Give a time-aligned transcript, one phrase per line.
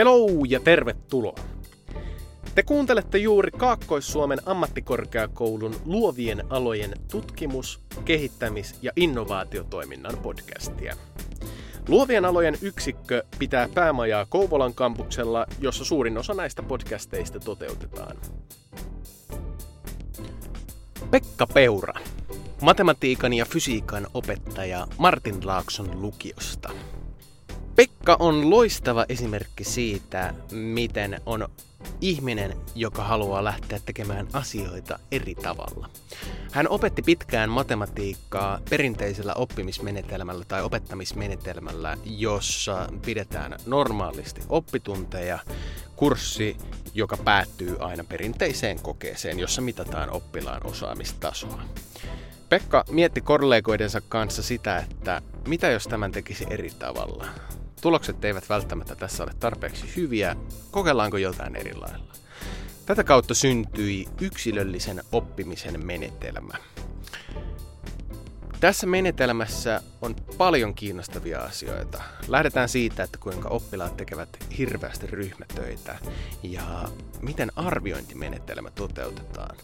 [0.00, 1.34] Hello ja tervetuloa!
[2.54, 10.96] Te kuuntelette juuri Kaakkois-Suomen ammattikorkeakoulun luovien alojen tutkimus-, kehittämis- ja innovaatiotoiminnan podcastia.
[11.88, 18.16] Luovien alojen yksikkö pitää päämajaa Kouvolan kampuksella, jossa suurin osa näistä podcasteista toteutetaan.
[21.10, 21.94] Pekka Peura,
[22.60, 26.70] matematiikan ja fysiikan opettaja Martin Laakson lukiosta.
[27.80, 31.48] Pekka on loistava esimerkki siitä, miten on
[32.00, 35.90] ihminen, joka haluaa lähteä tekemään asioita eri tavalla.
[36.52, 45.38] Hän opetti pitkään matematiikkaa perinteisellä oppimismenetelmällä tai opettamismenetelmällä, jossa pidetään normaalisti oppitunteja,
[45.96, 46.56] kurssi,
[46.94, 51.62] joka päättyy aina perinteiseen kokeeseen, jossa mitataan oppilaan osaamistasoa.
[52.48, 57.26] Pekka mietti kollegoidensa kanssa sitä, että mitä jos tämän tekisi eri tavalla.
[57.80, 60.36] Tulokset eivät välttämättä tässä ole tarpeeksi hyviä,
[60.70, 62.12] kokeillaanko jotain eri lailla.
[62.86, 66.54] Tätä kautta syntyi yksilöllisen oppimisen menetelmä.
[68.60, 72.02] Tässä menetelmässä on paljon kiinnostavia asioita.
[72.28, 75.98] Lähdetään siitä, että kuinka oppilaat tekevät hirveästi ryhmätöitä
[76.42, 76.88] ja
[77.20, 79.56] miten arviointimenetelmä toteutetaan.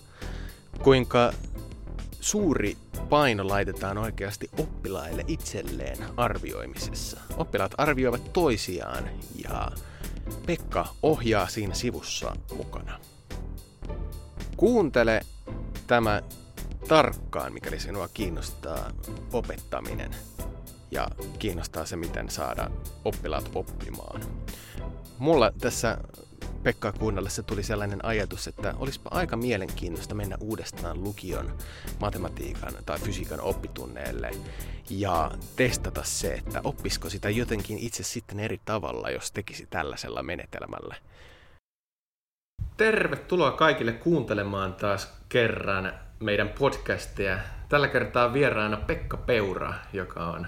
[0.82, 1.32] Kuinka
[2.26, 2.76] suuri
[3.08, 7.20] paino laitetaan oikeasti oppilaille itselleen arvioimisessa.
[7.36, 9.08] Oppilaat arvioivat toisiaan
[9.48, 9.70] ja
[10.46, 13.00] Pekka ohjaa siinä sivussa mukana.
[14.56, 15.20] Kuuntele
[15.86, 16.22] tämä
[16.88, 18.90] tarkkaan, mikäli sinua kiinnostaa
[19.32, 20.10] opettaminen
[20.90, 22.70] ja kiinnostaa se, miten saada
[23.04, 24.20] oppilaat oppimaan.
[25.18, 25.98] Mulla tässä
[26.66, 31.58] Pekkaa kuunnellessa tuli sellainen ajatus, että olisipa aika mielenkiintoista mennä uudestaan lukion
[32.00, 34.30] matematiikan tai fysiikan oppitunneelle
[34.90, 40.94] ja testata se, että oppisiko sitä jotenkin itse sitten eri tavalla, jos tekisi tällaisella menetelmällä.
[42.76, 47.38] Tervetuloa kaikille kuuntelemaan taas kerran meidän podcastia.
[47.68, 50.46] Tällä kertaa vieraana Pekka Peura, joka on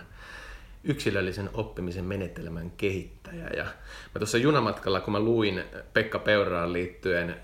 [0.88, 3.50] yksilöllisen oppimisen menetelmän kehittäjä.
[3.56, 7.36] Ja mä tuossa junamatkalla, kun mä luin Pekka Peuraan liittyen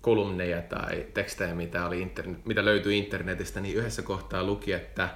[0.00, 5.08] kolumneja tai tekstejä, mitä, oli internet, mitä löytyi internetistä, niin yhdessä kohtaa luki, että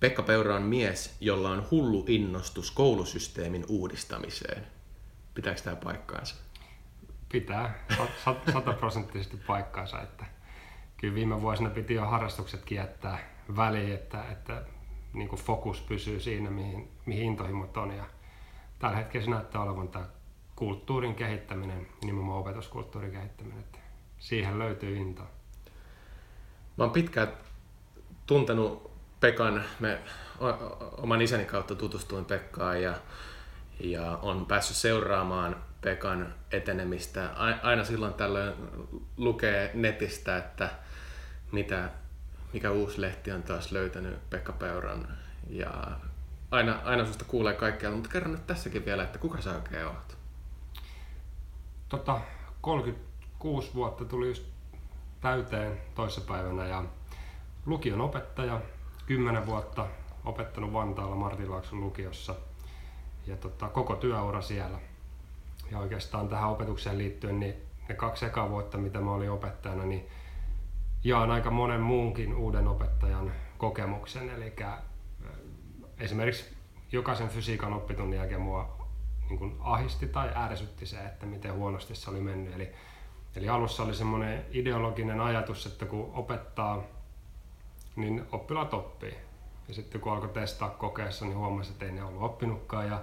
[0.00, 4.66] Pekka Peura on mies, jolla on hullu innostus koulusysteemin uudistamiseen.
[5.34, 6.34] Pitääkö tämä paikkaansa?
[7.32, 7.84] Pitää,
[8.52, 10.02] sataprosenttisesti paikkaansa.
[10.02, 10.24] Että
[10.96, 13.18] kyllä viime vuosina piti jo harrastuksetkin jättää
[13.56, 14.62] väliin, että, että
[15.12, 17.90] niin kuin fokus pysyy siinä, mihin, mihin intohimot on.
[17.90, 18.04] Ja
[18.78, 20.06] tällä hetkellä se näyttää olevan tämä
[20.56, 23.58] kulttuurin kehittäminen, nimenomaan opetuskulttuurin kehittäminen.
[23.58, 23.78] Että
[24.18, 25.22] siihen löytyy into.
[26.76, 27.28] Mä oon pitkään
[28.26, 29.98] tuntenut Pekan, me
[30.96, 32.94] oman isäni kautta tutustuin Pekkaan ja,
[33.80, 37.30] ja on päässyt seuraamaan Pekan etenemistä.
[37.62, 38.54] Aina silloin tällöin
[39.16, 40.70] lukee netistä, että
[41.52, 41.90] mitä
[42.52, 45.08] mikä uusi lehti on taas löytänyt Pekka Peuran.
[45.48, 45.72] Ja
[46.50, 50.16] aina, aina susta kuulee kaikkea, mutta kerro nyt tässäkin vielä, että kuka sä oikein oot?
[51.88, 52.20] Tota,
[52.60, 54.44] 36 vuotta tuli just
[55.20, 56.84] täyteen toissapäivänä ja
[57.66, 58.60] lukion opettaja,
[59.06, 59.86] 10 vuotta
[60.24, 62.34] opettanut Vantaalla Martinlaakson lukiossa
[63.26, 64.78] ja tota, koko työura siellä.
[65.70, 67.54] Ja oikeastaan tähän opetukseen liittyen, niin
[67.88, 70.08] ne kaksi ekaa vuotta, mitä mä olin opettajana, niin
[71.04, 74.30] jaan aika monen muunkin uuden opettajan kokemuksen.
[74.30, 74.52] Eli
[75.98, 76.56] esimerkiksi
[76.92, 78.86] jokaisen fysiikan oppitunnin jälkeen mua
[79.28, 82.54] niin kuin ahisti tai ärsytti se, että miten huonosti se oli mennyt.
[82.54, 82.72] Eli,
[83.36, 86.82] eli alussa oli semmoinen ideologinen ajatus, että kun opettaa,
[87.96, 89.14] niin oppilaat oppii.
[89.68, 92.86] Ja sitten kun alkoi testaa kokeessa, niin huomasi, että ei ne ollut oppinutkaan.
[92.86, 93.02] Ja,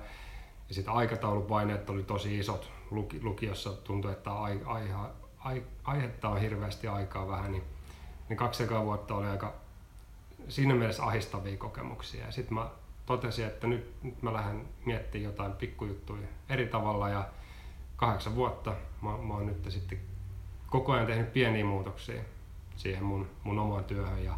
[0.69, 2.71] ja sitten aikataulupaineet oli tosi isot.
[3.21, 4.83] Lukiossa tuntui, että ai, ai,
[5.39, 7.63] ai, aihetta on hirveästi aikaa vähän, niin
[8.29, 9.53] niin kaksi ekaa vuotta oli aika
[10.47, 12.25] siinä mielessä ahistavia kokemuksia.
[12.25, 12.69] Ja sitten mä
[13.05, 17.29] totesin, että nyt, nyt mä lähden miettimään jotain pikkujuttuja eri tavalla ja
[17.95, 19.99] kahdeksan vuotta mä, mä oon nyt sitten
[20.67, 22.21] koko ajan tehnyt pieniä muutoksia
[22.75, 24.37] siihen mun, mun omaan työhön ja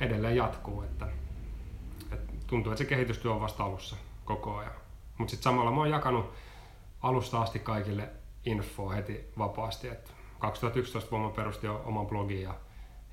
[0.00, 1.08] edelleen jatkuu, että,
[2.12, 4.72] että tuntuu, että se kehitystyö on vasta alussa koko ajan.
[5.18, 6.32] Mutta sitten samalla mä oon jakanut
[7.02, 8.08] alusta asti kaikille
[8.44, 12.54] infoa heti vapaasti, että 2011 vuonna perustin oman blogin ja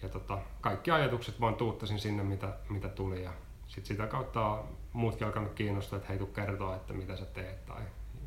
[0.06, 3.24] ja tota, kaikki ajatukset vaan tuuttasin sinne, mitä, mitä tuli.
[3.24, 3.34] Ja
[3.68, 4.63] sit sitä kautta
[4.94, 7.66] muutkin alkanut kiinnostaa, että hei tuu kertoa, että mitä sä teet.
[7.66, 7.81] Tai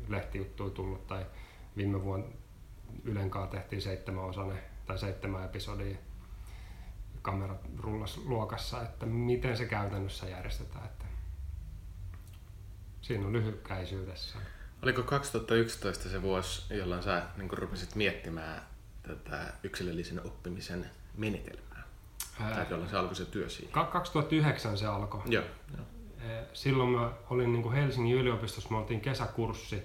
[0.07, 1.07] lehtijuttuja tullut.
[1.07, 1.25] Tai
[1.77, 2.27] viime vuonna
[3.03, 5.97] Ylenkaa tehtiin seitsemän osane tai seitsemän episodia
[7.21, 10.85] kamerat rullas luokassa, että miten se käytännössä järjestetään.
[10.85, 11.05] Että
[13.01, 14.37] siinä on lyhykäisyydessä.
[14.83, 18.61] Oliko 2011 se vuosi, jolloin sä niin rupesit miettimään
[19.03, 21.68] tätä yksilöllisen oppimisen menetelmää?
[22.37, 23.85] Tai jolloin se alkoi se työ siinä?
[23.85, 25.21] 2009 se alkoi.
[25.25, 25.43] Joo,
[25.77, 25.85] joo.
[26.53, 29.83] Silloin mä olin niin kuin Helsingin yliopistossa, me oltiin kesäkurssi,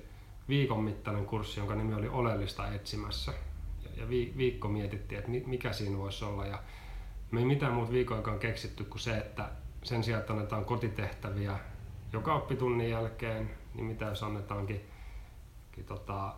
[0.49, 3.33] viikon mittainen kurssi, jonka nimi oli Oleellista etsimässä.
[3.97, 6.47] Ja viikko mietittiin, että mikä siinä voisi olla.
[6.47, 6.59] Ja
[7.31, 9.49] me ei mitään muuta viikon keksitty kuin se, että
[9.83, 11.59] sen sijaan, että annetaan kotitehtäviä
[12.13, 14.81] joka oppitunnin jälkeen, niin mitä jos annetaankin
[15.87, 16.35] tota,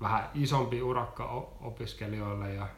[0.00, 1.24] vähän isompi urakka
[1.60, 2.68] opiskelijoille ja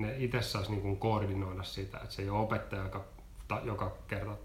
[0.00, 3.04] ne itse saisi niin koordinoida sitä, että se ei ole opettaja, joka
[3.64, 4.36] joka kerta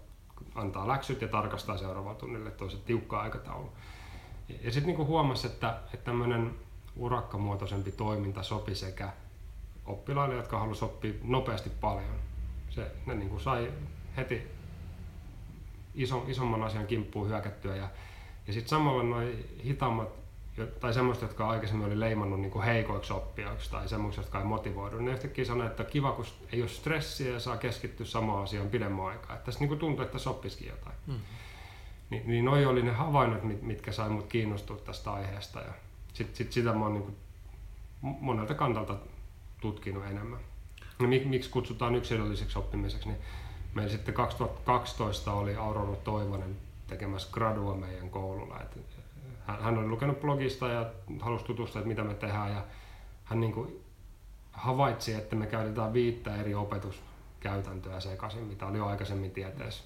[0.54, 3.72] antaa läksyt ja tarkastaa seuraavalla tunnille, että se tiukka aikataulu.
[4.48, 6.54] Ja sitten niin huomasi, että, että tämmöinen
[6.96, 9.12] urakkamuotoisempi toiminta sopi sekä
[9.86, 12.18] oppilaille, jotka halusivat oppia nopeasti paljon.
[12.70, 13.72] Se, ne niin kuin sai
[14.16, 14.42] heti
[15.94, 17.88] iso, isomman asian kimppuun hyökättyä ja,
[18.46, 20.08] ja sitten samalla noin hitaammat
[20.80, 25.12] tai semmoista, jotka aikaisemmin oli leimannut niin heikoiksi oppijoiksi tai semmoista, jotka ei motivoidu, ne
[25.12, 29.36] yhtäkkiä sanoi, että kiva, kun ei ole stressiä ja saa keskittyä samaan asiaan pidemmän aikaa.
[29.36, 30.96] Että tässä niin kuin tuntuu, että sopisikin jotain.
[31.06, 31.20] Mm.
[32.10, 35.72] Ni, niin noi oli ne havainnot, mitkä sai mut kiinnostua tästä aiheesta ja
[36.12, 37.16] sit, sit sitä mä oon niin kuin
[38.02, 38.96] monelta kantalta
[39.60, 40.40] tutkinut enemmän.
[40.98, 43.18] No, mik, miksi kutsutaan yksilölliseksi oppimiseksi, niin
[43.74, 46.56] meillä sitten 2012 oli Aurora Toivonen
[46.86, 48.60] tekemässä gradua meidän koululla.
[48.60, 48.76] Et
[49.46, 50.90] hän, oli lukenut blogista ja
[51.20, 52.64] halusi tutustua, että mitä me tehdään ja
[53.24, 53.80] hän niin kuin
[54.52, 59.84] havaitsi, että me käytetään viittä eri opetuskäytäntöä sekaisin, mitä oli jo aikaisemmin tieteessä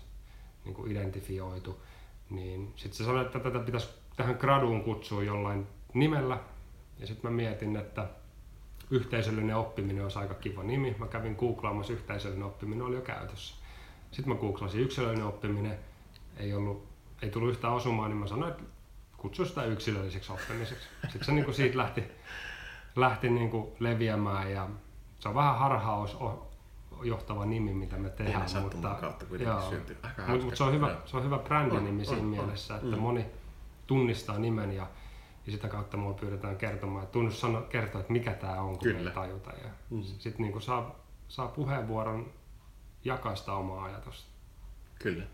[0.64, 1.82] niin kuin identifioitu.
[2.30, 6.38] Niin sitten se sanoi, että tätä pitäisi tähän graduun kutsua jollain nimellä.
[6.98, 8.06] Ja sitten mä mietin, että
[8.90, 10.96] yhteisöllinen oppiminen olisi aika kiva nimi.
[10.98, 13.54] Mä kävin googlaamassa, yhteisöllinen oppiminen oli jo käytössä.
[14.10, 15.78] Sitten mä googlasin yksilöllinen oppiminen,
[16.36, 16.88] ei, ollut,
[17.22, 18.64] ei tullut yhtään osumaan, niin mä sanoin, että
[19.20, 20.88] kutsu sitä yksilölliseksi oppimiseksi.
[21.02, 22.05] Sitten se niin kuin siitä lähti,
[22.96, 24.69] lähti niin kuin leviämään ja
[25.19, 26.17] se on vähän harhaus
[27.02, 28.49] johtava nimi, mitä me tehdään.
[28.49, 32.28] Ihan mutta, kautta joo, mutta, mutta se, on hyvä, se on hyvä brändinimi siinä on,
[32.28, 32.99] mielessä, että mm.
[32.99, 33.26] moni
[33.87, 34.87] tunnistaa nimen ja,
[35.46, 38.82] ja sitä kautta mua pyydetään kertomaan, että tunnus sano, kertoa, että mikä tämä on, kun
[38.82, 39.11] Kyllä.
[39.11, 39.50] ei tajuta.
[39.50, 40.02] Ja mm.
[40.02, 40.94] Sitten niin saa,
[41.28, 42.32] saa puheenvuoron
[43.05, 44.31] jakaa sitä omaa ajatusta.
[44.99, 45.25] Kyllä.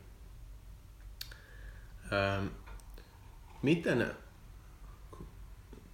[2.12, 2.46] Ähm,
[3.62, 4.16] Miten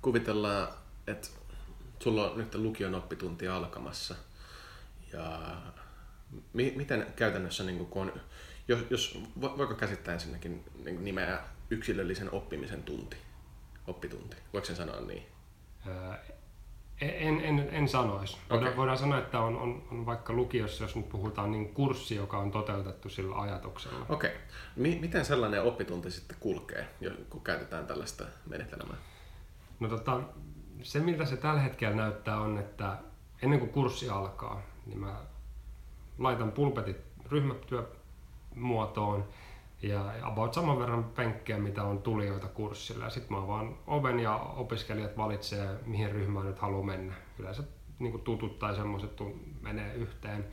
[0.03, 0.69] kuvitellaan,
[1.07, 1.29] että
[1.99, 4.15] sulla on nyt lukion oppitunti alkamassa
[5.13, 5.57] ja
[6.53, 8.21] mi- miten käytännössä, niin kun on,
[8.69, 13.17] jos, jos, voiko käsittää ensinnäkin niin nimeä yksilöllisen oppimisen tunti,
[13.87, 14.37] oppitunti?
[14.53, 15.27] Voiko sen sanoa niin?
[17.03, 18.37] En, en, en sanoisi.
[18.51, 18.77] Voidaan, okay.
[18.77, 22.51] voidaan sanoa, että on, on, on vaikka lukiossa, jos nyt puhutaan, niin kurssi, joka on
[22.51, 24.07] toteutettu sillä ajatuksella.
[24.09, 24.31] Okei.
[24.31, 24.43] Okay.
[24.77, 26.89] M- miten sellainen oppitunti sitten kulkee,
[27.31, 28.97] kun käytetään tällaista menetelmää?
[29.81, 30.21] No tota,
[30.83, 32.97] se miltä se tällä hetkellä näyttää on, että
[33.43, 35.17] ennen kuin kurssi alkaa, niin mä
[36.19, 36.97] laitan pulpetit
[37.31, 39.29] ryhmätyömuotoon
[39.83, 43.11] ja about saman verran penkkejä, mitä on tulijoita kurssilla.
[43.11, 47.15] Sitten mä vaan oven ja opiskelijat valitsee, mihin ryhmään nyt haluaa mennä.
[47.39, 47.63] Yleensä
[47.99, 49.23] niin tutut tai semmoiset
[49.61, 50.45] menee yhteen.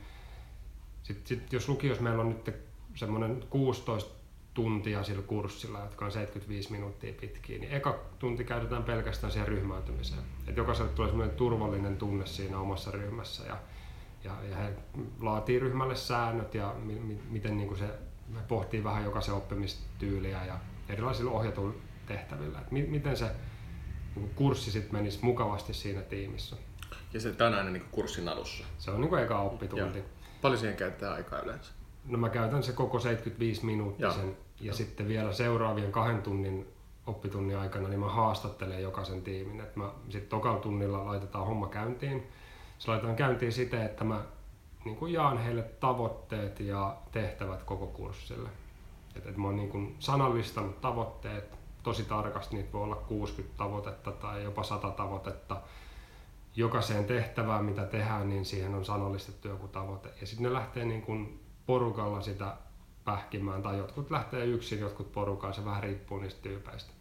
[1.02, 2.54] Sitten sit, jos lukios meillä on nyt
[2.94, 4.20] semmoinen 16
[4.54, 10.22] tuntia sillä kurssilla, jotka on 75 minuuttia pitkiä, niin eka tunti käytetään pelkästään siihen ryhmäytymiseen.
[10.46, 13.56] Et jokaiselle tulee semmoinen turvallinen tunne siinä omassa ryhmässä ja,
[14.24, 14.72] ja, ja he
[15.20, 17.88] laatii ryhmälle säännöt ja mi, mi, miten niin kuin se
[18.34, 20.58] me pohtii vähän jokaisen oppimistyyliä ja
[20.88, 21.74] erilaisilla ohjatuilla
[22.06, 23.30] tehtävillä, että mi- miten se
[24.16, 26.56] niin kurssi sitten menisi mukavasti siinä tiimissä.
[27.12, 28.64] Ja se on aina niin kurssin alussa?
[28.78, 29.98] Se on niin kuin eka oppitunti.
[29.98, 30.06] Joo.
[30.42, 31.72] Paljon siihen käyttää aikaa yleensä?
[32.04, 34.34] No mä käytän se koko 75 minuuttisen Joo.
[34.60, 34.74] ja Joo.
[34.74, 36.66] sitten vielä seuraavien kahden tunnin
[37.06, 39.62] oppitunnin aikana niin mä haastattelen jokaisen tiimin.
[40.08, 42.26] sitten tokalla tunnilla laitetaan homma käyntiin.
[42.78, 44.24] Se laitetaan käyntiin siten, että mä
[44.84, 48.48] niin kuin jaan heille tavoitteet ja tehtävät koko kurssille.
[49.16, 54.12] Et, et mä oon niin kuin sanallistanut tavoitteet tosi tarkasti, niitä voi olla 60 tavoitetta
[54.12, 55.60] tai jopa 100 tavoitetta.
[56.56, 60.08] Jokaiseen tehtävään, mitä tehdään, niin siihen on sanallistettu joku tavoite.
[60.20, 62.56] Ja sitten ne lähtee niin kuin porukalla sitä
[63.04, 66.92] pähkimään, tai jotkut lähtee yksin, jotkut porukalla, se vähän riippuu niistä tyypeistä.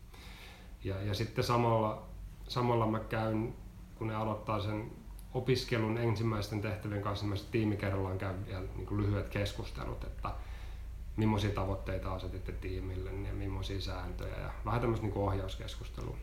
[0.83, 2.01] Ja, ja sitten samalla,
[2.47, 3.55] samalla mä käyn,
[3.95, 4.91] kun ne aloittaa sen
[5.33, 10.29] opiskelun ensimmäisten tehtävien kanssa tiimi kerrallaan käy vielä niin kuin lyhyet keskustelut, että
[11.17, 16.17] millaisia tavoitteita asetitte tiimille ja millaisia sääntöjä ja vähän tämmöistä niin ohjauskeskustelua.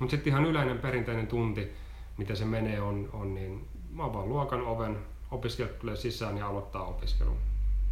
[0.00, 1.72] Mutta sitten ihan yleinen perinteinen tunti,
[2.18, 4.98] miten se menee, on, on niin mä avaan luokan oven,
[5.30, 7.36] opiskelijat tulee sisään ja aloittaa opiskelun.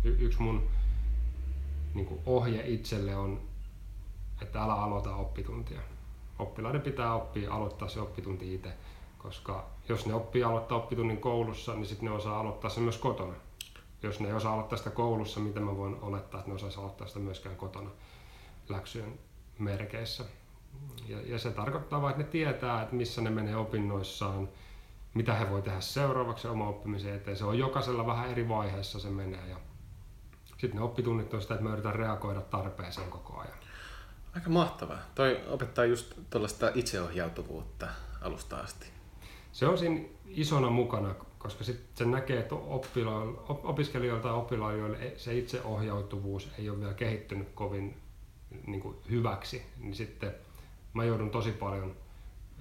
[0.04, 0.68] Y- yksi mun
[1.94, 3.40] niin kuin ohje itselle on,
[4.42, 5.80] että älä aloita oppituntia.
[6.38, 8.72] oppilaiden pitää oppia aloittaa se oppitunti itse,
[9.22, 13.34] koska jos ne oppii aloittaa oppitunnin koulussa, niin sitten ne osaa aloittaa se myös kotona.
[14.02, 17.06] Jos ne ei osaa aloittaa sitä koulussa, miten mä voin olettaa, että ne osaisi aloittaa
[17.06, 17.90] sitä myöskään kotona
[18.68, 19.18] läksyjen
[19.58, 20.24] merkeissä.
[21.08, 24.48] Ja, ja se tarkoittaa vain, että ne tietää, että missä ne menee opinnoissaan,
[25.14, 27.36] mitä he voi tehdä seuraavaksi oma oppimisen eteen.
[27.36, 29.48] Se on jokaisella vähän eri vaiheessa se menee.
[29.48, 29.56] Ja
[30.44, 33.58] sitten ne oppitunnit on sitä, että me yritän reagoida tarpeeseen koko ajan.
[34.34, 34.98] Aika mahtavaa.
[35.14, 37.86] Toi opettaa just tuollaista itseohjautuvuutta
[38.20, 38.99] alusta asti.
[39.52, 42.54] Se on siinä isona mukana, koska sit se näkee, että
[43.48, 47.96] opiskelijoilta ja oppilailla se itseohjautuvuus ei ole vielä kehittynyt kovin
[48.66, 50.34] niin kuin hyväksi, niin sitten
[50.94, 51.96] mä joudun tosi paljon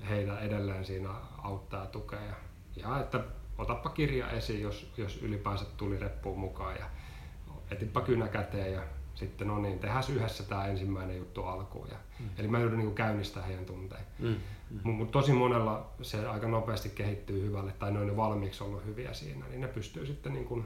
[0.10, 2.22] heitä edelleen siinä auttaa ja tukea.
[2.22, 2.36] Ja,
[2.76, 3.24] ja että
[3.58, 6.86] otappa kirja esiin, jos, jos ylipäänsä tuli reppuun mukaan ja
[7.72, 8.84] etipä kynä käteen ja
[9.16, 11.88] sitten no niin, tehdään yhdessä tämä ensimmäinen juttu alkuun.
[11.92, 12.30] Ja, mm.
[12.38, 14.06] Eli mä joudun niin käynnistää heidän tunteen.
[14.20, 14.36] Mm.
[14.70, 14.92] Mm.
[14.92, 19.14] Mutta tosi monella se aika nopeasti kehittyy hyvälle tai ne on jo valmiiksi ollut hyviä
[19.14, 20.66] siinä, niin ne pystyy sitten niin kuin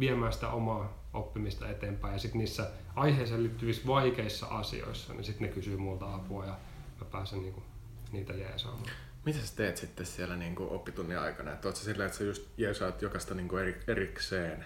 [0.00, 2.12] viemään sitä omaa oppimista eteenpäin.
[2.12, 6.58] Ja sitten niissä aiheeseen liittyvissä vaikeissa asioissa, niin sitten ne kysyy multa apua ja
[7.00, 7.64] mä pääsen niin kuin
[8.12, 8.90] niitä jeesaamaan.
[9.24, 11.52] Mitä sä teet sitten siellä niin kuin oppitunnin aikana?
[11.52, 14.64] Että ootko sillä, että sä just jeesaat jokaista niin kuin erikseen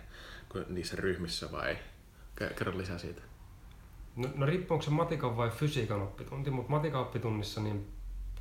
[0.69, 1.79] niissä ryhmissä vai
[2.59, 3.23] kerro lisää siitä?
[4.17, 7.89] No, no riippuu se matikan vai fysiikan oppitunti, mutta matikan oppitunnissa niin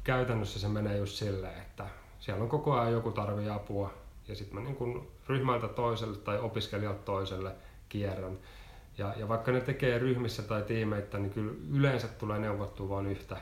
[0.09, 1.85] käytännössä se menee just silleen, että
[2.19, 3.93] siellä on koko ajan joku tarvii apua
[4.27, 7.51] ja sitten mä niin kun ryhmältä toiselle tai opiskelijalta toiselle
[7.89, 8.37] kierrän.
[8.97, 13.37] Ja, ja vaikka ne tekee ryhmissä tai tiimeitä, niin kyllä yleensä tulee neuvottua vain yhtä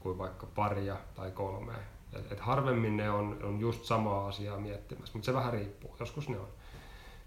[0.00, 1.78] kuin vaikka paria tai kolmea.
[2.12, 5.96] Et, et harvemmin ne on, on just samaa asiaa miettimässä, mutta se vähän riippuu.
[6.00, 6.48] Joskus ne on.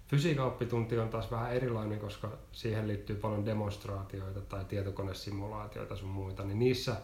[0.08, 6.44] Fysiikan oppitunti on taas vähän erilainen, koska siihen liittyy paljon demonstraatioita tai tietokonesimulaatioita sun muita,
[6.44, 6.96] niin niissä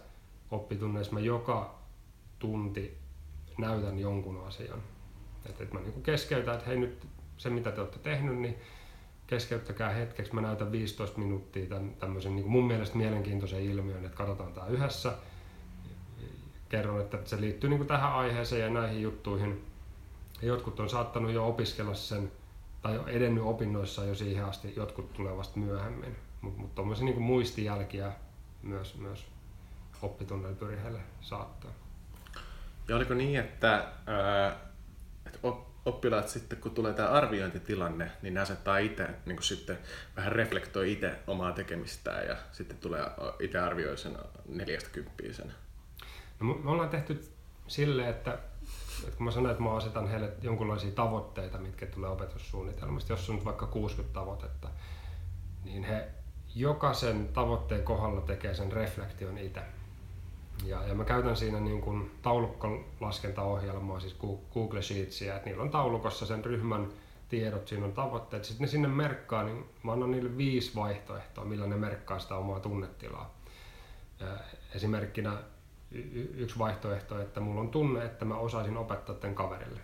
[0.52, 1.79] oppitunneissa mä joka
[2.40, 2.98] tunti
[3.58, 4.84] näytän jonkun asian.
[5.46, 8.56] Että et mä niinku keskeytän, että hei nyt se mitä te olette tehnyt, niin
[9.28, 10.36] keskeyttäkää hetkeksi.
[10.36, 15.14] Mä näytän 15 minuuttia tämän, tämmöisen niin mun mielestä mielenkiintoisen ilmiön, että katsotaan tämä yhdessä.
[16.70, 19.66] Kerron, että se liittyy niin tähän aiheeseen ja näihin juttuihin.
[20.42, 22.32] Ja jotkut on saattanut jo opiskella sen
[22.82, 26.16] tai edennyt opinnoissa jo siihen asti, jotkut tulee vasta myöhemmin.
[26.42, 28.12] Mutta mut tuommoisia niin muistijälkiä
[28.64, 29.28] myös, myös
[30.02, 31.72] oppitunneilla saattaa.
[32.90, 34.58] Ja oliko niin, että, ää,
[35.26, 35.40] että
[35.86, 39.78] oppilaat sitten, kun tulee tämä arviointitilanne, niin ne asettaa itse, niin sitten
[40.16, 43.04] vähän reflektoi itse omaa tekemistään ja sitten tulee
[43.40, 44.18] itse arvioi sen
[44.48, 45.54] 40 sen.
[46.40, 47.32] No, me ollaan tehty
[47.68, 48.34] sille, että,
[49.04, 53.36] että kun mä sanoin, että mä asetan heille jonkinlaisia tavoitteita, mitkä tulee opetussuunnitelmasta, jos on
[53.36, 54.70] nyt vaikka 60 tavoitetta,
[55.64, 56.08] niin he
[56.56, 59.62] jokaisen tavoitteen kohdalla tekee sen reflektion itse.
[60.66, 64.18] Ja, ja mä käytän siinä niin kuin taulukkolaskentaohjelmaa, siis
[64.54, 66.88] Google Sheetsia, että niillä on taulukossa sen ryhmän
[67.30, 68.46] tiedot, siinä on tavoitteet.
[68.46, 72.60] Sitten ne sinne merkkaa, niin mä annan niille viisi vaihtoehtoa, millä ne merkkaa sitä omaa
[72.60, 73.36] tunnetilaa.
[74.76, 75.38] Esimerkkinä
[76.34, 79.80] yksi vaihtoehto, että mulla on tunne, että mä osaisin opettaa tämän kaverille.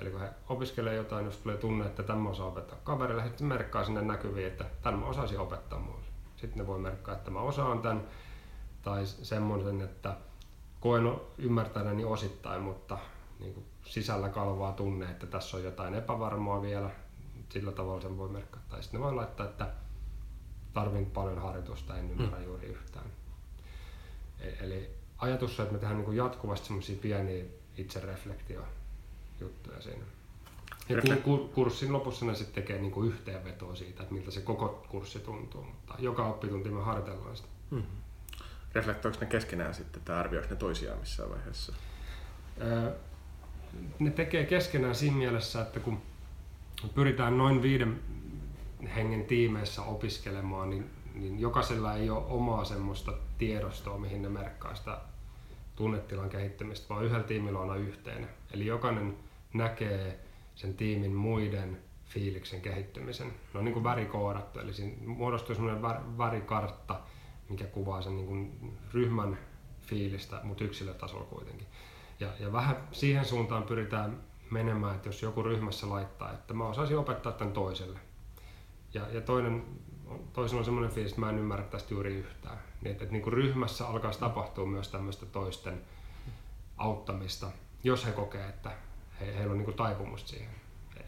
[0.00, 3.84] Eli kun he opiskelee jotain, jos tulee tunne, että tämä osaa opettaa kaverille, sitten merkkaa
[3.84, 6.04] sinne näkyviin, että tämän mä osaisin opettaa mulle.
[6.36, 8.08] Sitten ne voi merkkaa, että mä osaan tämän,
[8.82, 10.16] tai semmoisen, että
[10.80, 12.98] koen ymmärtäneeni osittain, mutta
[13.40, 16.90] niin kuin sisällä kalvaa tunne, että tässä on jotain epävarmaa vielä,
[17.48, 18.64] sillä tavalla sen voi merkata.
[18.68, 19.68] Tai sitten voi laittaa, että
[20.72, 22.44] tarvin paljon harjoitusta, en ymmärrä mm.
[22.44, 23.06] juuri yhtään.
[24.40, 27.44] E- eli ajatus on, että me tehdään niin jatkuvasti semmoisia pieniä
[27.76, 30.04] itsereflektio-juttuja siinä.
[30.88, 31.16] Ja
[31.54, 35.94] kurssin lopussa ne sitten tekee niin yhteenvetoa siitä, että miltä se koko kurssi tuntuu, mutta
[35.98, 37.48] joka oppitunti me harjoitellaan sitä.
[37.70, 38.09] Mm-hmm
[38.74, 41.72] reflektoiko ne keskenään sitten tai arvioiko ne toisiaan missään vaiheessa?
[43.98, 46.02] Ne tekee keskenään siinä mielessä, että kun
[46.94, 48.00] pyritään noin viiden
[48.94, 54.98] hengen tiimeissä opiskelemaan, niin, niin jokaisella ei ole omaa semmoista tiedostoa, mihin ne merkkaa sitä
[55.76, 58.28] tunnetilan kehittämistä, vaan yhdellä tiimillä on aina yhteinen.
[58.52, 59.16] Eli jokainen
[59.54, 60.20] näkee
[60.54, 63.26] sen tiimin muiden fiiliksen kehittymisen.
[63.26, 65.82] Ne on niin kuin värikoodattu, eli siinä muodostuu semmoinen
[66.18, 67.00] värikartta,
[67.50, 69.38] mikä kuvaa sen niin kuin ryhmän
[69.82, 71.66] fiilistä, mutta yksilötasolla kuitenkin.
[72.20, 76.98] Ja, ja vähän siihen suuntaan pyritään menemään, että jos joku ryhmässä laittaa, että mä osaisin
[76.98, 77.98] opettaa tämän toiselle.
[78.94, 79.64] Ja, ja toinen,
[80.32, 82.58] toisella on semmoinen fiilis, että mä en ymmärrä tästä juuri yhtään.
[82.80, 85.80] Niin, että, että niin kuin ryhmässä alkaa tapahtua myös tämmöistä toisten
[86.76, 87.46] auttamista,
[87.84, 88.70] jos he kokee, että
[89.20, 90.50] he, heillä on niin kuin taipumusta siihen.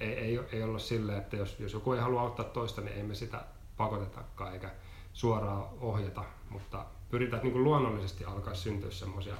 [0.00, 3.02] Ei, ei, ei olla silleen, että jos, jos joku ei halua auttaa toista, niin ei
[3.02, 3.44] me sitä
[3.76, 4.70] pakotetakaan, eikä
[5.12, 9.34] suoraan ohjata, mutta pyritään niin kuin luonnollisesti alkaa syntyä semmoisia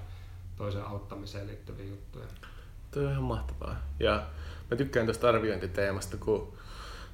[0.57, 2.27] toisen auttamiseen liittyviä juttuja.
[2.91, 3.77] Tuo on ihan mahtavaa.
[4.01, 4.27] Ja
[4.71, 6.53] mä tykkään tuosta arviointiteemasta, kun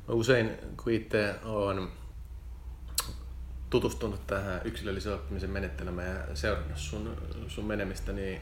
[0.08, 0.50] mä usein
[0.84, 1.88] kun itse olen
[3.70, 7.16] tutustunut tähän yksilöllisen oppimisen menetelmään ja seurannut sun,
[7.48, 8.40] sun menemistä, niin,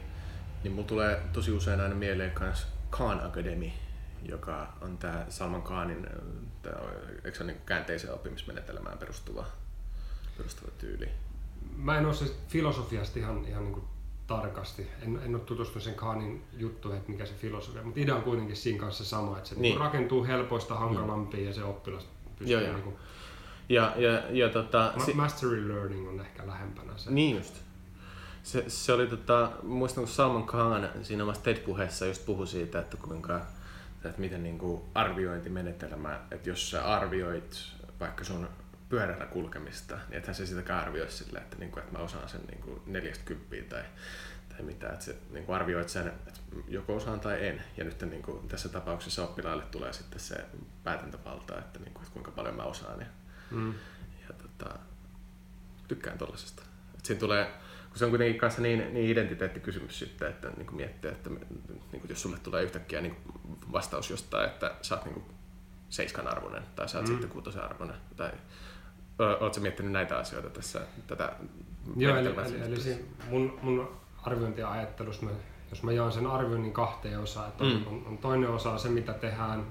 [0.63, 3.69] niin mulla tulee tosi usein aina mieleen myös Khan Academy,
[4.23, 6.07] joka on tämä Salman Khanin
[6.61, 6.79] tää,
[7.25, 9.45] eikö se niin käänteisen oppimismenetelmään perustuva,
[10.37, 11.09] perustuva tyyli?
[11.77, 13.85] Mä en ole se filosofiasta ihan, ihan niin kuin
[14.27, 14.87] tarkasti.
[15.01, 18.55] En, en ole tutustunut sen Khanin juttuihin, että mikä se filosofia mutta idea on kuitenkin
[18.55, 19.61] siinä kanssa sama, että se niin.
[19.61, 22.07] Niin rakentuu helpoista hankalampiin ja se oppilas
[22.39, 22.73] pystyy Joo.
[22.73, 22.95] Niin kuin,
[23.69, 27.11] Ja, ja, ja tota, ma- mastery learning on ehkä lähempänä se.
[27.11, 27.55] Niin just.
[28.43, 32.97] Se, se oli tota, muistan kun Salman Khan siinä omassa TED-puheessa just puhui siitä, että
[32.97, 33.41] kuinka,
[34.05, 37.57] että miten niin kuin arviointimenetelmä, että jos sä arvioit
[37.99, 38.47] vaikka sun
[38.89, 42.41] pyörällä kulkemista, niin ethän se sitäkään arvioi sillä, että, niin kuin, että mä osaan sen
[42.47, 43.83] niin kuin neljästä kymppiä tai,
[44.49, 47.63] tai mitä, että se niin kuin arvioit sen, että joko osaan tai en.
[47.77, 50.45] Ja nyt niin kuin, tässä tapauksessa oppilaalle tulee sitten se
[50.83, 52.99] päätäntävalta, että, niin kuin, että kuinka paljon mä osaan.
[52.99, 53.05] Ja,
[53.51, 53.73] Mm.
[54.27, 54.79] ja tota,
[55.87, 56.63] tykkään tollasesta.
[56.97, 57.45] Et siinä tulee,
[57.89, 62.01] kun se on kuitenkin kanssa niin, niin identiteettikysymys sitten, että niin kuin miettii, että niin
[62.01, 65.25] kuin jos sulle tulee yhtäkkiä niin kuin vastaus jostain, että sä oot niin kuin
[65.89, 67.11] seiskan arvoinen tai sä oot Mm.
[67.11, 67.97] sitten kuutosen arvoinen.
[68.17, 68.31] Tai
[69.19, 71.33] o- ootko miettinyt näitä asioita tässä, tätä
[71.95, 73.89] Joo, eli, eli, eli siinä mun, mun
[74.23, 75.31] arviointiajattelussa, mä,
[75.69, 77.87] jos mä jaan sen arvioinnin kahteen osaan, että on, Mm.
[77.87, 79.65] on, on toinen osa se, mitä tehdään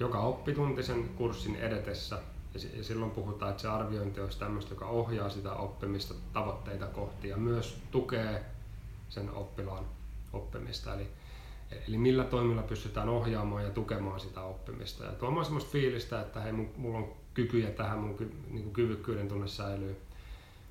[0.00, 2.18] joka oppitunti sen kurssin edetessä,
[2.54, 7.28] ja, ja silloin puhutaan, että se arviointi olisi tämmöistä, joka ohjaa sitä oppimista tavoitteita kohti
[7.28, 8.44] ja myös tukee
[9.08, 9.84] sen oppilaan
[10.32, 10.94] oppimista.
[10.94, 11.08] Eli,
[11.88, 16.52] eli millä toimilla pystytään ohjaamaan ja tukemaan sitä oppimista ja tuomaan semmoista fiilistä, että hei,
[16.52, 19.96] mulla on kykyjä tähän, mun niin kyvykkyyden tunne säilyy.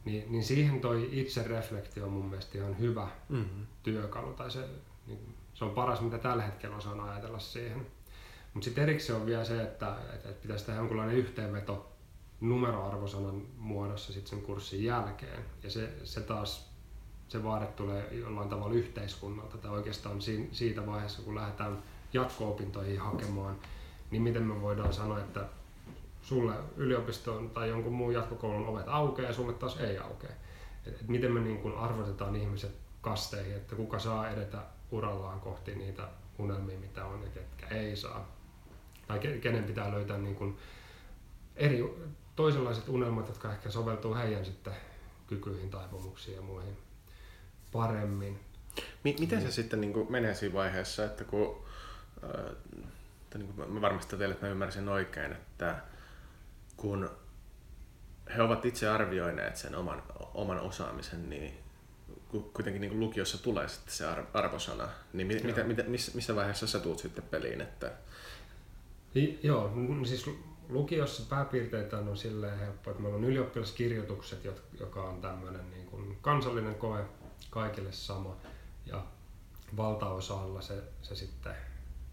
[0.06, 3.66] Niin, niin siihen toi itse reflektio on mun mielestä ihan hyvä Mm-hmm.
[3.84, 4.70] työkalu, tai se,
[5.08, 7.88] niin, se on paras, mitä tällä hetkellä osaan ajatella siihen.
[8.54, 11.92] Mutta sitten erikseen on vielä se, että, että, että pitäisi tehdä jonkunlainen yhteenveto
[12.42, 15.46] numeroarvosanan muodossa sit sen kurssin jälkeen.
[15.64, 16.75] Ja se, se taas,
[17.28, 21.84] se vaade tulee jollain tavalla yhteiskunnalta, tai oikeastaan si- siitä vaiheessa, kun lähdetään
[22.14, 23.56] jatko-opintoihin hakemaan,
[24.12, 25.46] niin miten me voidaan sanoa, että
[26.22, 30.30] sulle yliopiston tai jonkun muun jatkokoulun ovet aukeaa ja sulle taas ei aukea.
[30.86, 34.58] Et, et miten me niin kun arvotetaan ihmiset kasteihin, että kuka saa edetä
[34.92, 36.08] urallaan kohti niitä
[36.40, 38.28] unelmia, mitä on ja ketkä ei saa.
[39.08, 40.58] Tai ke- kenen pitää löytää niin kun
[41.56, 41.96] eri,
[42.36, 44.74] toisenlaiset unelmat, jotka ehkä soveltuu heidän sitten
[45.28, 46.78] kykyihin, taipumuksiin ja muihin
[47.76, 48.40] paremmin.
[49.04, 51.66] Mi- miten se sitten niin kuin menee siinä vaiheessa, että kun,
[52.24, 52.56] äh,
[53.38, 55.76] niin kuin mä varmistan teille, että mä ymmärsin oikein, että
[56.78, 57.10] kun
[58.36, 61.58] he ovat itse arvioineet sen oman, oman osaamisen, niin
[62.30, 66.12] ku- kuitenkin niin kuin lukiossa tulee sitten se ar- arvosana, niin mi- mitä, mitä, missä,
[66.16, 67.62] missä vaiheessa sä tuut sitten peliin?
[67.62, 67.92] Että,
[69.16, 70.30] I, joo, siis
[70.70, 74.40] lukiossa pääpiirteitä on silleen helppo, että meillä on ylioppilaskirjoitukset,
[74.80, 77.06] joka on tämmöinen niin kuin kansallinen koe,
[77.56, 78.36] kaikille sama.
[78.86, 79.04] Ja
[79.78, 81.56] valtaosalla se, se sitten,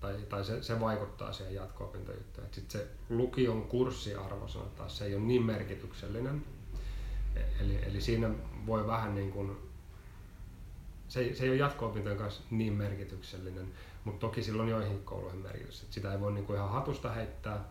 [0.00, 2.46] tai, tai se, se vaikuttaa siihen jatko-opintojuttuun.
[2.52, 6.44] Sitten se lukion kurssiarvosana taas, se ei ole niin merkityksellinen.
[7.36, 8.30] E- Eli, eli siinä
[8.66, 9.56] voi vähän niin kuin,
[11.08, 13.72] se se ei ole jatko-opintojen kanssa niin merkityksellinen,
[14.04, 15.82] mutta toki sillä on joihin kouluihin merkitys.
[15.82, 17.64] Et sitä ei voi niinku ihan hatusta heittää.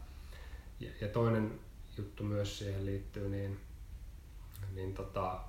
[0.80, 1.60] Ja, ja toinen
[1.98, 3.60] juttu myös siihen liittyy, niin,
[4.74, 5.40] niin tota,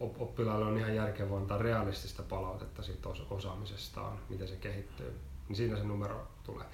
[0.00, 5.20] op- oppilaille on ihan järkevää antaa realistista palautetta siitä os- osaamisestaan, miten se kehittyy.
[5.48, 6.66] Niin siinä se numero tulee.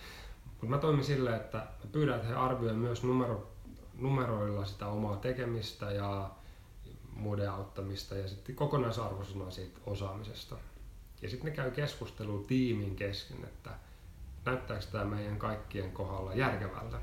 [0.45, 3.51] Mutta mä toimin silleen, että mä pyydän, että he arvioivat myös numero,
[3.99, 6.31] numeroilla sitä omaa tekemistä ja
[7.17, 10.57] muiden auttamista ja sitten kokonaisarvosanaa siitä osaamisesta.
[11.23, 13.71] Ja sitten ne käy keskustelua tiimin kesken, että
[14.45, 16.97] näyttääkö tämä meidän kaikkien kohdalla järkevältä.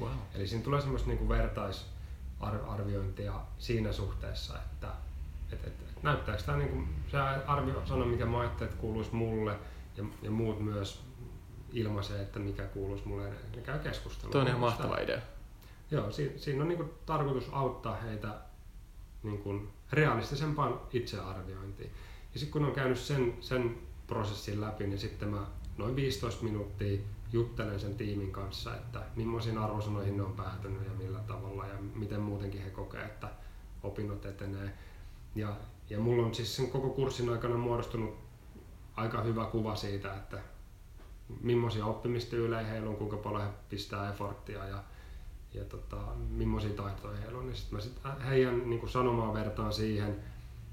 [0.00, 0.10] wow.
[0.34, 4.88] Eli siinä tulee semmoista niinku vertaisarviointia siinä suhteessa, että
[5.52, 9.56] et, et, et näyttääkö tämä niinku, se arvio sano, mikä mä ajattelin, että kuuluisi mulle
[9.96, 11.00] ja, ja muut myös
[11.72, 13.28] ilmaisee, että mikä kuuluisi mulle.
[13.56, 14.32] Ne käy keskustelua.
[14.32, 15.20] Tuo on ihan Sitä- mahtava idea.
[15.90, 18.28] Joo, si- siinä on niinku tarkoitus auttaa heitä
[19.22, 21.90] niinku realistisempaan itsearviointiin.
[22.34, 25.46] Ja sitten kun on käynyt sen, sen prosessin läpi, niin sitten mä
[25.78, 26.98] noin 15 minuuttia
[27.32, 32.20] juttelen sen tiimin kanssa, että millaisiin arvosanoihin ne on päätynyt ja millä tavalla ja miten
[32.20, 33.28] muutenkin he kokee, että
[33.82, 34.72] opinnot etenee.
[35.38, 35.56] Ja,
[35.90, 38.14] ja mulla on siis sen koko kurssin aikana muodostunut
[38.96, 40.38] aika hyvä kuva siitä, että
[41.40, 44.84] millaisia oppimistyylejä heillä on, kuinka paljon he pistää efforttia ja
[45.54, 45.96] ja tota,
[46.30, 47.46] millaisia taitoja heillä on.
[47.46, 50.16] Niin sit mä sit heidän niin kuin sanomaa vertaan siihen,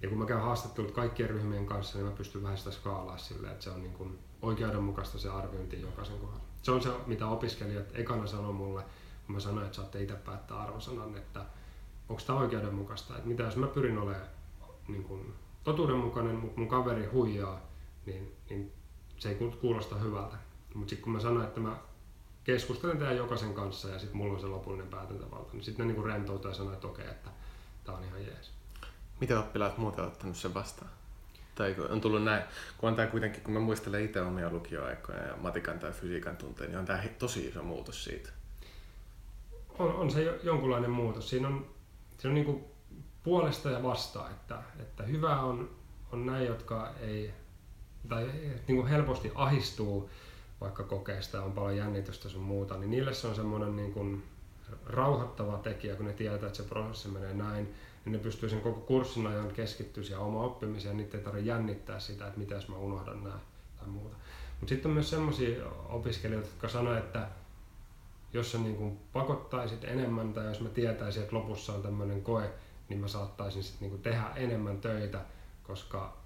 [0.02, 3.54] ja kun mä käyn haastattelut kaikkien ryhmien kanssa, niin mä pystyn vähän sitä skaalaa silleen,
[3.54, 6.44] että se on niin oikeudenmukaista se arviointi jokaisen kohdalla.
[6.62, 8.84] Se on se, mitä opiskelijat ekana sanoo mulle,
[9.26, 11.46] kun mä sanoin, että saatte itse päättää arvosanan, että
[12.10, 13.16] onko tämä oikeudenmukaista.
[13.16, 14.35] Että mitä jos mä pyrin olemaan
[14.88, 17.62] niin kuin, totuudenmukainen, mutta mun kaveri huijaa,
[18.06, 18.72] niin, niin
[19.18, 20.36] se ei kuulosta hyvältä.
[20.74, 21.78] Mutta sitten kun mä sanoin, että mä
[22.44, 26.08] keskustelen teidän jokaisen kanssa ja sitten mulla on se lopullinen päätäntävalta, niin sitten ne niinku
[26.08, 27.30] rentoutuu ja sanoo, että okei, että
[27.84, 28.52] tämä on ihan jees.
[29.20, 30.92] Miten oppilaat muuten ottanut sen vastaan?
[31.56, 32.44] Tai on tullut näin,
[32.78, 36.70] kun on tämä kuitenkin, kun mä muistelen itse omia lukioaikoja ja matikan tai fysiikan tunteja,
[36.70, 38.30] niin on tämä tosi iso muutos siitä.
[39.80, 41.30] On, on se jonkunlainen muutos.
[41.30, 41.66] Siinä on,
[42.18, 42.64] siinä on niin kuin
[43.26, 45.70] puolesta ja vastaan, että, että hyvä on,
[46.12, 47.34] on näin, jotka ei,
[48.10, 48.32] tai
[48.68, 50.10] niin kuin helposti ahistuu
[50.62, 54.24] vaikka kokee on paljon jännitystä sun muuta, niin niille se on semmoinen niin kuin
[54.86, 58.80] rauhoittava tekijä, kun ne tietää, että se prosessi menee näin, niin ne pystyy sen koko
[58.80, 62.76] kurssin ajan keskittyä siihen oma oppimiseen, niitä ei tarvitse jännittää sitä, että mitä jos mä
[62.76, 63.40] unohdan nämä
[63.80, 64.16] tai muuta.
[64.60, 67.28] Mutta sitten on myös sellaisia opiskelijoita, jotka sanoo, että
[68.34, 72.50] jos sä niin kuin pakottaisit enemmän tai jos mä tietäisin, että lopussa on tämmöinen koe,
[72.90, 75.22] niin mä saattaisin sit niin kuin tehdä enemmän töitä,
[75.64, 76.18] koska